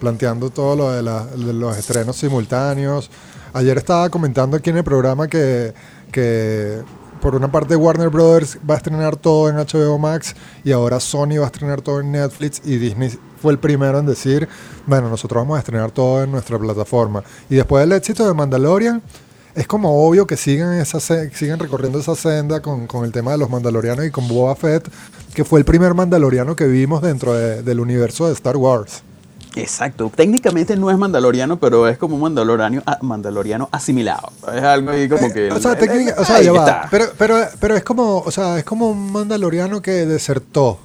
planteando 0.01 0.51
todo 0.51 0.75
lo 0.77 0.93
de, 0.93 1.03
la- 1.03 1.27
de 1.27 1.53
los 1.53 1.79
estrenos 1.79 2.17
simultáneos. 2.17 3.09
Ayer 3.53 3.79
estaba 3.79 4.11
comentando 4.11 4.57
aquí 4.57 4.71
en 4.71 4.79
el 4.79 4.85
programa 4.85 5.29
que, 5.29 5.73
que 6.11 6.81
por 7.25 7.35
una 7.35 7.51
parte 7.51 7.75
Warner 7.75 8.11
Brothers 8.11 8.59
va 8.69 8.75
a 8.75 8.77
estrenar 8.77 9.17
todo 9.17 9.49
en 9.49 9.57
HBO 9.57 9.99
Max 9.99 10.35
y 10.63 10.73
ahora 10.73 11.01
Sony 11.01 11.39
va 11.39 11.45
a 11.45 11.47
estrenar 11.47 11.81
todo 11.81 12.01
en 12.01 12.13
Netflix 12.13 12.61
y 12.67 12.77
Disney 12.77 13.19
fue 13.41 13.51
el 13.53 13.59
primero 13.59 13.99
en 13.99 14.05
decir, 14.05 14.47
bueno, 14.87 15.09
nosotros 15.09 15.43
vamos 15.43 15.57
a 15.57 15.61
estrenar 15.61 15.91
todo 15.91 16.23
en 16.23 16.31
nuestra 16.31 16.59
plataforma. 16.59 17.25
Y 17.49 17.55
después 17.55 17.81
del 17.83 17.93
éxito 17.93 18.27
de 18.29 18.35
Mandalorian, 18.35 19.03
es 19.55 19.67
como 19.67 20.07
obvio 20.07 20.27
que 20.27 20.37
sigan, 20.37 20.75
esa, 20.75 21.01
sigan 21.01 21.59
recorriendo 21.59 21.99
esa 21.99 22.15
senda 22.15 22.61
con, 22.61 22.87
con 22.87 23.07
el 23.07 23.13
tema 23.13 23.33
de 23.33 23.39
los 23.39 23.49
mandalorianos 23.49 24.05
y 24.05 24.11
con 24.11 24.29
Boba 24.29 24.55
Fett, 24.55 24.87
que 25.33 25.45
fue 25.45 25.59
el 25.61 25.65
primer 25.65 25.95
mandaloriano 25.95 26.55
que 26.55 26.67
vimos 26.67 27.01
dentro 27.01 27.33
de- 27.33 27.63
del 27.63 27.81
universo 27.81 28.27
de 28.27 28.35
Star 28.35 28.59
Wars. 28.59 29.03
Exacto. 29.57 30.11
Técnicamente 30.14 30.77
no 30.77 30.90
es 30.90 30.99
mandaloriano, 30.99 31.59
pero 31.59 31.87
es 31.88 31.97
como 31.99 32.17
un 32.17 32.23
mandaloriano, 32.23 32.83
ah, 32.87 32.99
mandaloriano 33.03 33.69
asimilado. 33.71 34.31
Es 34.53 34.62
algo 34.62 34.90
ahí 34.90 35.09
como 35.09 35.33
que... 35.33 35.47
Eh, 35.49 35.53
o 35.53 35.61
sea, 35.61 35.79
técnica- 35.79 36.14
o 36.19 36.25
sea, 36.25 36.43
ya 36.43 36.53
va. 36.53 36.88
Pero, 36.90 37.07
pero, 37.17 37.37
pero 37.61 37.77
es 37.77 37.85
como, 37.85 38.19
o 38.19 38.31
sea, 38.31 38.59
es 38.59 38.64
como 38.64 38.90
un 38.90 39.12
mandaloriano 39.12 39.81
que 39.81 40.07
desertó. 40.07 40.79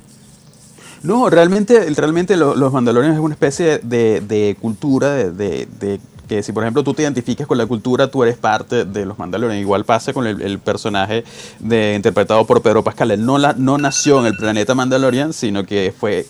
No, 1.02 1.30
realmente, 1.30 1.80
realmente 1.96 2.36
lo- 2.36 2.56
los 2.56 2.74
Mandalorianos 2.74 3.18
es 3.18 3.24
una 3.24 3.34
especie 3.34 3.80
de, 3.80 4.22
de 4.22 4.58
cultura, 4.62 5.14
de, 5.16 5.32
de- 5.32 5.68
de 5.80 6.00
que 6.30 6.44
si 6.44 6.54
por 6.54 6.64
ejemplo 6.64 6.84
tú 6.84 6.94
te 6.94 7.02
identificas 7.02 7.48
con 7.48 7.58
la 7.58 7.66
cultura, 7.66 8.10
tú 8.10 8.24
eres 8.24 8.38
parte 8.38 8.86
de 8.86 9.06
los 9.06 9.18
Mandalorianos. 9.18 9.62
Igual 9.62 9.84
pasa 9.84 10.14
con 10.14 10.28
el, 10.28 10.60
personaje 10.60 11.24
de, 11.60 11.96
interpretado 11.96 12.46
por 12.46 12.62
Pedro 12.62 12.84
Pascal. 12.84 13.12
Él 13.12 13.26
no, 13.26 13.38
la, 13.38 13.54
no 13.54 13.78
nació 13.78 14.20
en 14.20 14.28
el 14.28 14.38
planeta 14.38 14.76
Mandalorian, 14.76 15.34
sino 15.34 15.66
que 15.66 15.94
fue 15.98 16.26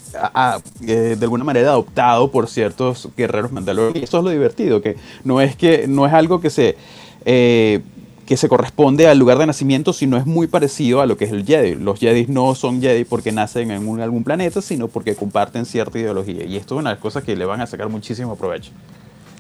eh, 0.88 1.15
de 1.19 1.25
alguna 1.25 1.43
manera 1.43 1.69
adoptado 1.69 2.31
por 2.31 2.47
ciertos 2.47 3.09
guerreros 3.15 3.51
Mandalorianos. 3.51 4.01
Y 4.01 4.05
eso 4.05 4.17
es 4.19 4.23
lo 4.23 4.29
divertido, 4.29 4.81
que 4.81 4.95
no 5.23 5.41
es, 5.41 5.55
que, 5.55 5.88
no 5.88 6.07
es 6.07 6.13
algo 6.13 6.39
que 6.41 6.49
se... 6.49 6.77
eh, 7.25 7.81
que 8.29 8.38
se 8.38 8.47
corresponde 8.47 9.07
al 9.07 9.17
lugar 9.17 9.39
de 9.39 9.47
nacimiento, 9.47 9.91
sino 9.91 10.15
es 10.15 10.27
muy 10.27 10.45
parecido 10.45 11.01
a 11.01 11.07
lo 11.07 11.17
que 11.17 11.25
es 11.25 11.31
el 11.31 11.47
Jedi. 11.47 11.73
Los 11.73 11.99
Jedi 11.99 12.27
no 12.27 12.53
son 12.53 12.79
Jedi 12.79 13.03
porque 13.03 13.31
nacen 13.31 13.71
en 13.71 14.01
algún 14.01 14.23
planeta, 14.23 14.62
sino 14.62 14.88
porque 14.88 15.15
comparten 15.15 15.65
cierta 15.65 15.97
ideología. 15.97 16.45
Y 16.45 16.55
esto 16.55 16.75
es 16.75 16.81
una 16.81 16.91
de 16.91 16.97
las 16.97 17.01
cosas 17.01 17.23
que 17.23 17.35
le 17.35 17.43
van 17.45 17.59
a 17.59 17.65
sacar 17.65 17.89
muchísimo 17.89 18.35
provecho. 18.35 18.69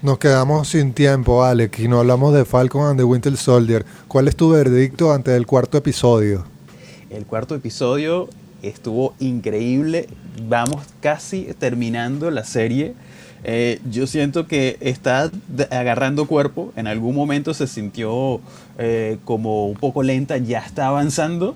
Nos 0.01 0.17
quedamos 0.17 0.69
sin 0.69 0.93
tiempo, 0.93 1.43
Alex, 1.43 1.77
y 1.77 1.89
no 1.89 1.99
hablamos 1.99 2.33
de 2.33 2.45
Falcon 2.45 2.87
and 2.87 2.97
the 2.97 3.03
Winter 3.03 3.35
Soldier. 3.35 3.85
¿Cuál 4.07 4.29
es 4.29 4.35
tu 4.37 4.49
verdicto 4.49 5.11
ante 5.11 5.35
el 5.35 5.45
cuarto 5.45 5.77
episodio? 5.77 6.45
El 7.09 7.25
cuarto 7.25 7.53
episodio 7.53 8.29
estuvo 8.61 9.13
increíble. 9.19 10.07
Vamos 10.47 10.85
casi 11.01 11.49
terminando 11.59 12.31
la 12.31 12.45
serie. 12.45 12.93
Eh, 13.43 13.81
yo 13.91 14.07
siento 14.07 14.47
que 14.47 14.77
está 14.79 15.31
agarrando 15.69 16.27
cuerpo. 16.27 16.71
En 16.77 16.87
algún 16.87 17.13
momento 17.13 17.53
se 17.53 17.67
sintió 17.67 18.39
eh, 18.77 19.17
como 19.25 19.67
un 19.67 19.75
poco 19.75 20.01
lenta, 20.01 20.37
ya 20.37 20.59
está 20.59 20.87
avanzando. 20.87 21.55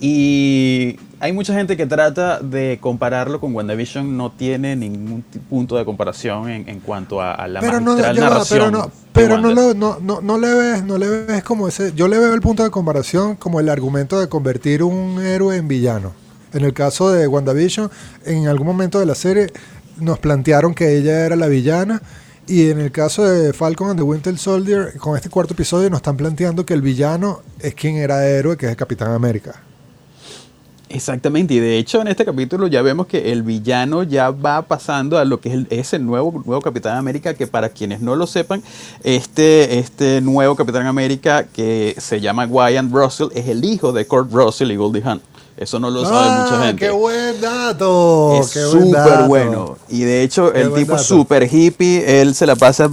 Y 0.00 0.96
hay 1.22 1.32
mucha 1.32 1.54
gente 1.54 1.76
que 1.76 1.86
trata 1.86 2.40
de 2.40 2.78
compararlo 2.80 3.38
con 3.38 3.54
WandaVision. 3.54 4.16
No 4.16 4.32
tiene 4.32 4.74
ningún 4.74 5.22
punto 5.48 5.76
de 5.76 5.84
comparación 5.84 6.50
en, 6.50 6.68
en 6.68 6.80
cuanto 6.80 7.20
a, 7.20 7.32
a 7.32 7.46
la 7.46 7.60
pero 7.60 7.78
no, 7.80 7.92
magistral 7.92 8.16
va, 8.16 8.20
narración. 8.28 8.58
pero 8.58 8.70
no, 8.72 8.90
pero 9.12 9.38
no, 9.38 9.52
le, 9.52 9.74
no, 9.78 9.98
no, 10.00 10.20
no 10.20 10.36
le 10.36 10.52
ves, 10.52 10.84
no 10.84 10.98
le 10.98 11.06
ves 11.06 11.44
como 11.44 11.68
ese. 11.68 11.92
Yo 11.94 12.08
le 12.08 12.18
veo 12.18 12.34
el 12.34 12.40
punto 12.40 12.64
de 12.64 12.70
comparación 12.70 13.36
como 13.36 13.60
el 13.60 13.68
argumento 13.68 14.18
de 14.18 14.28
convertir 14.28 14.82
un 14.82 15.22
héroe 15.22 15.56
en 15.56 15.68
villano. 15.68 16.12
En 16.52 16.64
el 16.64 16.74
caso 16.74 17.12
de 17.12 17.28
WandaVision, 17.28 17.88
en 18.26 18.48
algún 18.48 18.66
momento 18.66 18.98
de 18.98 19.06
la 19.06 19.14
serie 19.14 19.52
nos 20.00 20.18
plantearon 20.18 20.74
que 20.74 20.98
ella 20.98 21.24
era 21.24 21.36
la 21.36 21.46
villana. 21.46 22.02
Y 22.48 22.68
en 22.70 22.80
el 22.80 22.90
caso 22.90 23.24
de 23.24 23.52
Falcon 23.52 23.90
and 23.90 24.00
the 24.00 24.02
Winter 24.02 24.36
Soldier, 24.36 24.98
con 24.98 25.14
este 25.16 25.30
cuarto 25.30 25.54
episodio 25.54 25.88
nos 25.88 25.98
están 25.98 26.16
planteando 26.16 26.66
que 26.66 26.74
el 26.74 26.82
villano 26.82 27.42
es 27.60 27.76
quien 27.76 27.94
era 27.94 28.26
héroe, 28.26 28.56
que 28.56 28.66
es 28.66 28.70
el 28.70 28.76
Capitán 28.76 29.12
América. 29.12 29.62
Exactamente, 30.94 31.54
y 31.54 31.58
de 31.58 31.78
hecho 31.78 32.02
en 32.02 32.08
este 32.08 32.26
capítulo 32.26 32.66
ya 32.66 32.82
vemos 32.82 33.06
que 33.06 33.32
el 33.32 33.42
villano 33.42 34.02
ya 34.02 34.30
va 34.30 34.60
pasando 34.60 35.16
a 35.16 35.24
lo 35.24 35.40
que 35.40 35.48
es 35.48 35.54
el, 35.54 35.66
es 35.70 35.94
el 35.94 36.04
nuevo, 36.04 36.42
nuevo 36.44 36.60
Capitán 36.60 36.98
América, 36.98 37.32
que 37.32 37.46
para 37.46 37.70
quienes 37.70 38.02
no 38.02 38.14
lo 38.14 38.26
sepan, 38.26 38.62
este, 39.02 39.78
este 39.78 40.20
nuevo 40.20 40.54
Capitán 40.54 40.86
América 40.86 41.44
que 41.44 41.94
se 41.96 42.20
llama 42.20 42.44
Wyatt 42.44 42.92
Russell 42.92 43.28
es 43.34 43.48
el 43.48 43.64
hijo 43.64 43.92
de 43.92 44.06
Kurt 44.06 44.30
Russell 44.30 44.70
y 44.70 44.76
Goldie 44.76 45.02
Hawn. 45.02 45.22
Eso 45.62 45.78
no 45.78 45.90
lo 45.90 46.04
sabe 46.04 46.28
Ah, 46.28 46.44
mucha 46.44 46.66
gente. 46.66 46.86
¡Qué 46.86 46.90
buen 46.90 47.40
dato! 47.40 48.40
Es 48.40 48.50
súper 48.50 49.24
bueno. 49.28 49.76
Y 49.88 50.00
de 50.02 50.22
hecho, 50.22 50.52
Qué 50.52 50.62
el 50.62 50.74
tipo 50.74 50.96
es 50.96 51.02
súper 51.02 51.48
hippie. 51.52 52.20
Él 52.20 52.34
se 52.34 52.46
la 52.46 52.56
pasa 52.56 52.90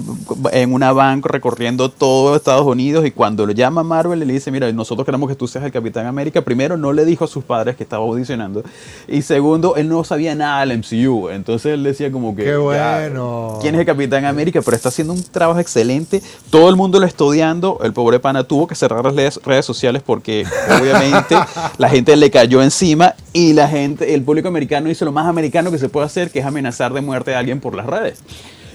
en 0.52 0.74
una 0.74 0.92
van 0.92 1.22
recorriendo 1.24 1.90
todo 1.90 2.36
Estados 2.36 2.66
Unidos. 2.66 3.06
Y 3.06 3.12
cuando 3.12 3.46
lo 3.46 3.54
llama 3.54 3.84
Marvel, 3.84 4.20
le 4.20 4.34
dice: 4.34 4.52
Mira, 4.52 4.72
nosotros 4.72 5.06
queremos 5.06 5.30
que 5.30 5.36
tú 5.36 5.48
seas 5.48 5.66
el 5.66 5.72
Capitán 5.72 6.06
América. 6.06 6.42
Primero, 6.42 6.78
no 6.78 6.94
le 6.94 7.06
dijo 7.06 7.26
a 7.26 7.28
sus 7.28 7.44
padres 7.44 7.76
que 7.76 7.84
estaba 7.84 8.04
audicionando. 8.04 8.64
Y 9.08 9.22
segundo, 9.22 9.76
él 9.76 9.90
no 9.90 10.04
sabía 10.04 10.36
nada 10.36 10.66
del 10.66 10.78
MCU. 10.80 11.30
Entonces 11.30 11.74
él 11.74 11.84
decía, 11.84 12.12
como 12.12 12.36
que. 12.36 12.44
Qué 12.44 12.58
bueno. 12.58 13.58
¿Quién 13.62 13.76
es 13.76 13.82
el 13.82 13.86
Capitán 13.88 14.26
América? 14.26 14.62
Pero 14.64 14.76
está 14.76 14.90
haciendo 14.90 15.14
un 15.14 15.24
trabajo 15.24 15.60
excelente. 15.60 16.22
Todo 16.50 16.70
el 16.70 16.76
mundo 16.76 17.00
lo 17.00 17.06
está 17.06 17.24
odiando. 17.24 17.80
El 17.82 17.94
pobre 17.94 18.20
pana 18.20 18.44
tuvo 18.44 18.68
que 18.68 18.76
cerrar 18.76 19.04
las 19.06 19.40
redes 19.44 19.66
sociales 19.66 20.04
porque, 20.06 20.46
obviamente, 20.80 21.36
la 21.78 21.90
gente 21.90 22.16
le 22.16 22.30
cayó 22.30 22.59
encima. 22.64 23.16
Y 23.34 23.54
la 23.54 23.68
gente, 23.68 24.14
el 24.14 24.24
público 24.24 24.48
americano 24.48 24.90
hizo 24.90 25.06
lo 25.06 25.12
más 25.12 25.28
americano 25.28 25.72
que 25.72 25.78
se 25.78 25.90
puede 25.90 26.06
hacer, 26.06 26.30
que 26.32 26.40
es 26.40 26.46
amenazar 26.46 26.94
de 26.94 27.02
muerte 27.02 27.36
a 27.36 27.40
alguien 27.40 27.60
por 27.60 27.76
las 27.76 27.86
redes. 27.86 28.20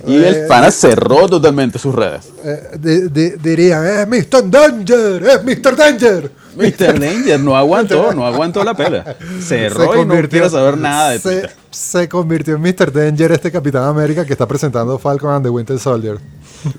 Y 0.07 0.17
Eh, 0.17 0.29
el 0.29 0.47
pana 0.47 0.71
cerró 0.71 1.29
totalmente 1.29 1.79
sus 1.79 1.95
redes. 1.95 2.31
Eh, 2.45 3.37
dirían, 3.41 3.87
es 3.87 4.09
Mr. 4.09 4.51
Danger, 4.51 5.23
es 5.25 5.45
Mr. 5.45 5.77
Danger. 5.77 6.31
Mr. 6.57 6.99
Danger 7.01 7.41
no 7.41 7.57
aguantó, 7.57 8.13
no 8.13 8.27
aguantó 8.27 8.63
la 8.65 8.75
pela. 8.75 9.17
Cerró 9.41 10.03
y 10.03 10.05
no 10.05 10.15
quiere 10.29 10.51
saber 10.51 10.77
nada 10.77 11.11
de 11.11 11.19
se, 11.19 11.49
se 11.71 12.09
convirtió 12.09 12.57
en 12.57 12.63
Mr. 12.63 12.93
Danger 12.93 13.33
este 13.33 13.51
Capitán 13.51 13.85
América 13.85 14.25
que 14.25 14.33
está 14.33 14.47
presentando 14.47 14.99
Falcon 14.99 15.31
and 15.31 15.45
the 15.45 15.51
Winter 15.51 15.79
Soldier. 15.79 16.19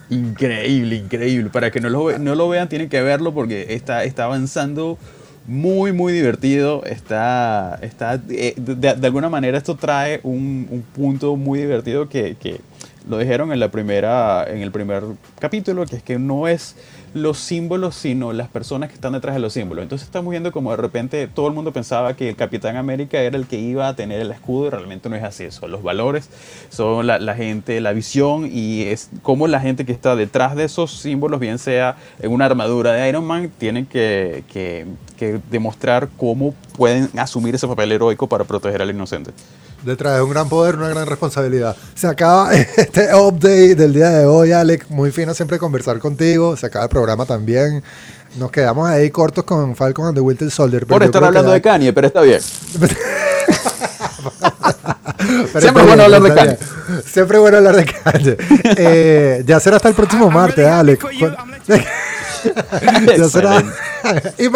Increíble, 0.09 0.95
increíble. 0.95 1.49
Para 1.49 1.71
que 1.71 1.79
no 1.79 1.89
lo, 1.89 2.17
no 2.17 2.35
lo 2.35 2.49
vean, 2.49 2.69
tienen 2.69 2.89
que 2.89 3.01
verlo 3.01 3.33
porque 3.33 3.67
está, 3.69 4.03
está 4.03 4.25
avanzando 4.25 4.97
muy, 5.47 5.91
muy 5.91 6.13
divertido. 6.13 6.83
Está, 6.85 7.77
está 7.81 8.21
eh, 8.29 8.53
de, 8.57 8.89
alguna 9.05 9.29
manera 9.29 9.57
esto 9.57 9.75
trae 9.75 10.19
un, 10.23 10.67
un 10.69 10.81
punto 10.81 11.35
muy 11.35 11.59
divertido 11.59 12.09
que, 12.09 12.35
que 12.35 12.61
lo 13.07 13.17
dijeron 13.17 13.51
en 13.51 13.59
la 13.59 13.69
primera, 13.69 14.45
en 14.49 14.61
el 14.61 14.71
primer 14.71 15.03
capítulo, 15.39 15.85
que 15.85 15.97
es 15.97 16.03
que 16.03 16.17
no 16.17 16.47
es 16.47 16.75
los 17.15 17.37
símbolos, 17.39 17.95
sino 17.95 18.33
las 18.33 18.49
personas 18.49 18.89
que 18.89 18.95
están 18.95 19.13
detrás 19.13 19.35
de 19.35 19.39
los 19.39 19.53
símbolos. 19.53 19.83
Entonces 19.83 20.05
estamos 20.05 20.31
viendo 20.31 20.51
como 20.51 20.71
de 20.71 20.77
repente 20.77 21.27
todo 21.27 21.47
el 21.47 21.53
mundo 21.53 21.71
pensaba 21.71 22.13
que 22.13 22.27
el 22.27 22.35
Capitán 22.35 22.75
América 22.75 23.17
era 23.21 23.37
el 23.37 23.47
que 23.47 23.57
iba 23.57 23.87
a 23.87 23.95
tener 23.95 24.19
el 24.19 24.31
escudo 24.31 24.67
y 24.67 24.69
realmente 24.69 25.07
no 25.07 25.15
es 25.15 25.23
así. 25.23 25.49
Son 25.49 25.71
los 25.71 25.81
valores, 25.81 26.29
son 26.69 27.07
la, 27.07 27.33
gente, 27.35 27.79
la 27.79 27.93
visión 27.93 28.49
y 28.51 28.81
es 28.83 29.09
como 29.21 29.47
la 29.47 29.61
gente 29.61 29.85
que 29.85 29.93
está 29.93 30.17
detrás 30.17 30.57
de 30.57 30.65
esos 30.65 30.91
símbolos, 30.91 31.39
bien 31.39 31.57
sea 31.57 31.95
en 32.19 32.33
una 32.33 32.45
armadura 32.47 32.91
de 32.91 33.07
Iron 33.07 33.23
Man, 33.25 33.49
tienen 33.57 33.85
que, 33.85 34.43
que- 34.51 34.85
que 35.15 35.39
demostrar 35.49 36.09
cómo 36.17 36.53
pueden 36.75 37.09
asumir 37.17 37.55
ese 37.55 37.65
papel 37.65 37.93
heroico 37.93 38.27
para 38.27 38.43
proteger 38.43 38.81
al 38.81 38.89
inocente. 38.89 39.31
Detrás 39.85 40.15
de 40.15 40.23
un 40.23 40.31
gran 40.31 40.49
poder, 40.49 40.77
una 40.77 40.89
gran 40.89 41.05
responsabilidad. 41.05 41.75
Se 41.93 42.07
acaba 42.07 42.51
este 42.55 43.13
update 43.13 43.75
del 43.75 43.93
día 43.93 44.09
de 44.09 44.25
hoy, 44.25 44.51
Alex. 44.51 44.89
Muy 44.89 45.11
fino 45.11 45.35
siempre 45.35 45.59
conversar 45.59 45.99
contigo. 45.99 46.57
Se 46.57 46.65
acaba 46.65 46.85
el 46.85 46.89
programa 46.89 47.27
también. 47.27 47.83
Nos 48.39 48.49
quedamos 48.49 48.89
ahí 48.89 49.11
cortos 49.11 49.43
con 49.43 49.75
Falcon 49.75 50.07
and 50.07 50.15
the 50.15 50.21
Winter 50.21 50.49
Soldier. 50.49 50.87
Por 50.87 51.03
estar 51.03 51.23
hablando 51.23 51.51
de 51.51 51.61
Kanye, 51.61 51.93
pero 51.93 52.07
está 52.07 52.21
bien. 52.21 52.41
pero 55.53 55.61
Siempre 55.61 55.83
es 55.83 55.87
bueno 55.87 56.03
hablar 56.03 56.21
de 56.23 56.31
bien. 56.31 56.57
Siempre 57.05 57.37
es 57.37 57.41
bueno 57.41 57.57
hablar 57.57 57.75
de 57.75 57.85
Kanye. 57.85 58.37
Eh, 58.77 59.43
ya 59.45 59.59
será 59.59 59.75
hasta 59.75 59.89
el 59.89 59.95
próximo 59.95 60.31
martes, 60.31 60.65
Alex. 60.65 61.05
ya 63.17 63.29
será. 63.29 63.63
y. 64.39 64.49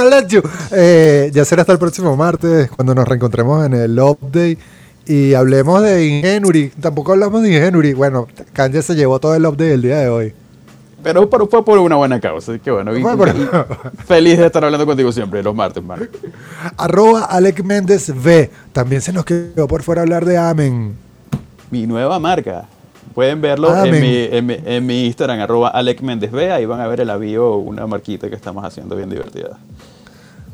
Eh, 0.71 1.29
ya 1.31 1.45
será 1.45 1.61
hasta 1.61 1.73
el 1.73 1.79
próximo 1.79 2.17
martes 2.17 2.71
cuando 2.71 2.95
nos 2.95 3.07
reencontremos 3.07 3.63
en 3.67 3.75
el 3.75 3.99
update 3.99 4.57
y 5.05 5.33
hablemos 5.33 5.81
de 5.81 6.05
Ingenuity. 6.05 6.69
Tampoco 6.81 7.13
hablamos 7.13 7.41
de 7.41 7.49
Ingenuity. 7.49 7.93
Bueno, 7.93 8.27
Kanye 8.53 8.81
se 8.81 8.95
llevó 8.95 9.19
todo 9.19 9.35
el 9.35 9.45
update 9.45 9.69
del 9.71 9.81
día 9.81 9.97
de 9.99 10.09
hoy. 10.09 10.33
Pero, 11.01 11.29
pero 11.29 11.47
fue 11.47 11.63
por 11.63 11.79
una 11.79 11.95
buena 11.95 12.19
causa, 12.19 12.51
así 12.51 12.59
que 12.59 12.71
bueno. 12.71 12.95
y- 12.95 13.01
por- 13.01 13.29
y- 13.29 13.47
feliz 14.05 14.37
de 14.37 14.45
estar 14.47 14.63
hablando 14.65 14.85
contigo 14.85 15.11
siempre, 15.13 15.41
los 15.41 15.55
martes, 15.55 15.81
mano. 15.83 16.05
Arroba 16.77 17.23
Alex 17.23 17.63
Méndez 17.63 18.09
V. 18.09 18.49
También 18.73 19.01
se 19.01 19.13
nos 19.13 19.23
quedó 19.23 19.67
por 19.67 19.81
fuera 19.81 20.01
hablar 20.01 20.25
de 20.25 20.37
Amen. 20.37 20.95
Mi 21.71 21.87
nueva 21.87 22.19
marca. 22.19 22.65
Pueden 23.15 23.41
verlo 23.41 23.75
en 23.85 23.91
mi, 24.01 24.15
en, 24.31 24.45
mi, 24.45 24.57
en 24.65 24.85
mi 24.85 25.05
Instagram, 25.07 25.39
arroba 25.41 25.69
Alec 25.69 26.01
Méndez 26.01 26.31
B. 26.31 26.51
Ahí 26.51 26.65
van 26.65 26.79
a 26.79 26.87
ver 26.87 27.01
el 27.01 27.09
avión, 27.09 27.65
una 27.65 27.87
marquita 27.87 28.29
que 28.29 28.35
estamos 28.35 28.63
haciendo 28.63 28.95
bien 28.95 29.09
divertida. 29.09 29.57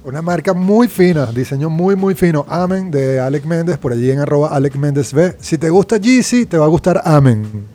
Una 0.06 0.22
marca 0.22 0.54
muy 0.54 0.88
fina, 0.88 1.26
diseño 1.26 1.68
muy 1.68 1.96
muy 1.96 2.14
fino. 2.14 2.46
Amen 2.48 2.92
de 2.92 3.20
Alex 3.20 3.44
Méndez, 3.44 3.80
por 3.80 3.92
allí 3.92 4.12
en 4.12 4.20
arroba 4.20 4.50
Alex 4.50 4.76
Méndez 4.78 5.12
V. 5.12 5.36
Si 5.40 5.58
te 5.58 5.72
gusta 5.72 5.98
Yeezy, 5.98 6.46
te 6.46 6.60
va 6.60 6.66
a 6.66 6.68
gustar 6.68 7.02
Amen. 7.04 7.66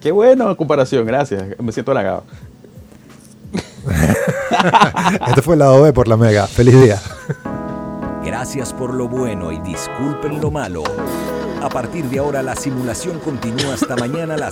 Qué 0.00 0.10
buena 0.10 0.52
comparación, 0.56 1.06
gracias. 1.06 1.44
Me 1.60 1.70
siento 1.70 1.92
halagado. 1.92 2.24
Este 5.28 5.40
fue 5.40 5.54
el 5.54 5.60
lado 5.60 5.82
B 5.82 5.92
por 5.92 6.08
la 6.08 6.16
Mega. 6.16 6.48
Feliz 6.48 6.80
día. 6.80 7.00
Gracias 8.24 8.72
por 8.72 8.92
lo 8.92 9.06
bueno 9.08 9.52
y 9.52 9.60
disculpen 9.60 10.40
lo 10.40 10.50
malo. 10.50 10.82
A 11.62 11.68
partir 11.68 12.04
de 12.06 12.18
ahora 12.18 12.42
la 12.42 12.56
simulación 12.56 13.20
continúa 13.20 13.74
hasta 13.74 13.94
mañana 13.94 14.34
a 14.34 14.36
las 14.36 14.50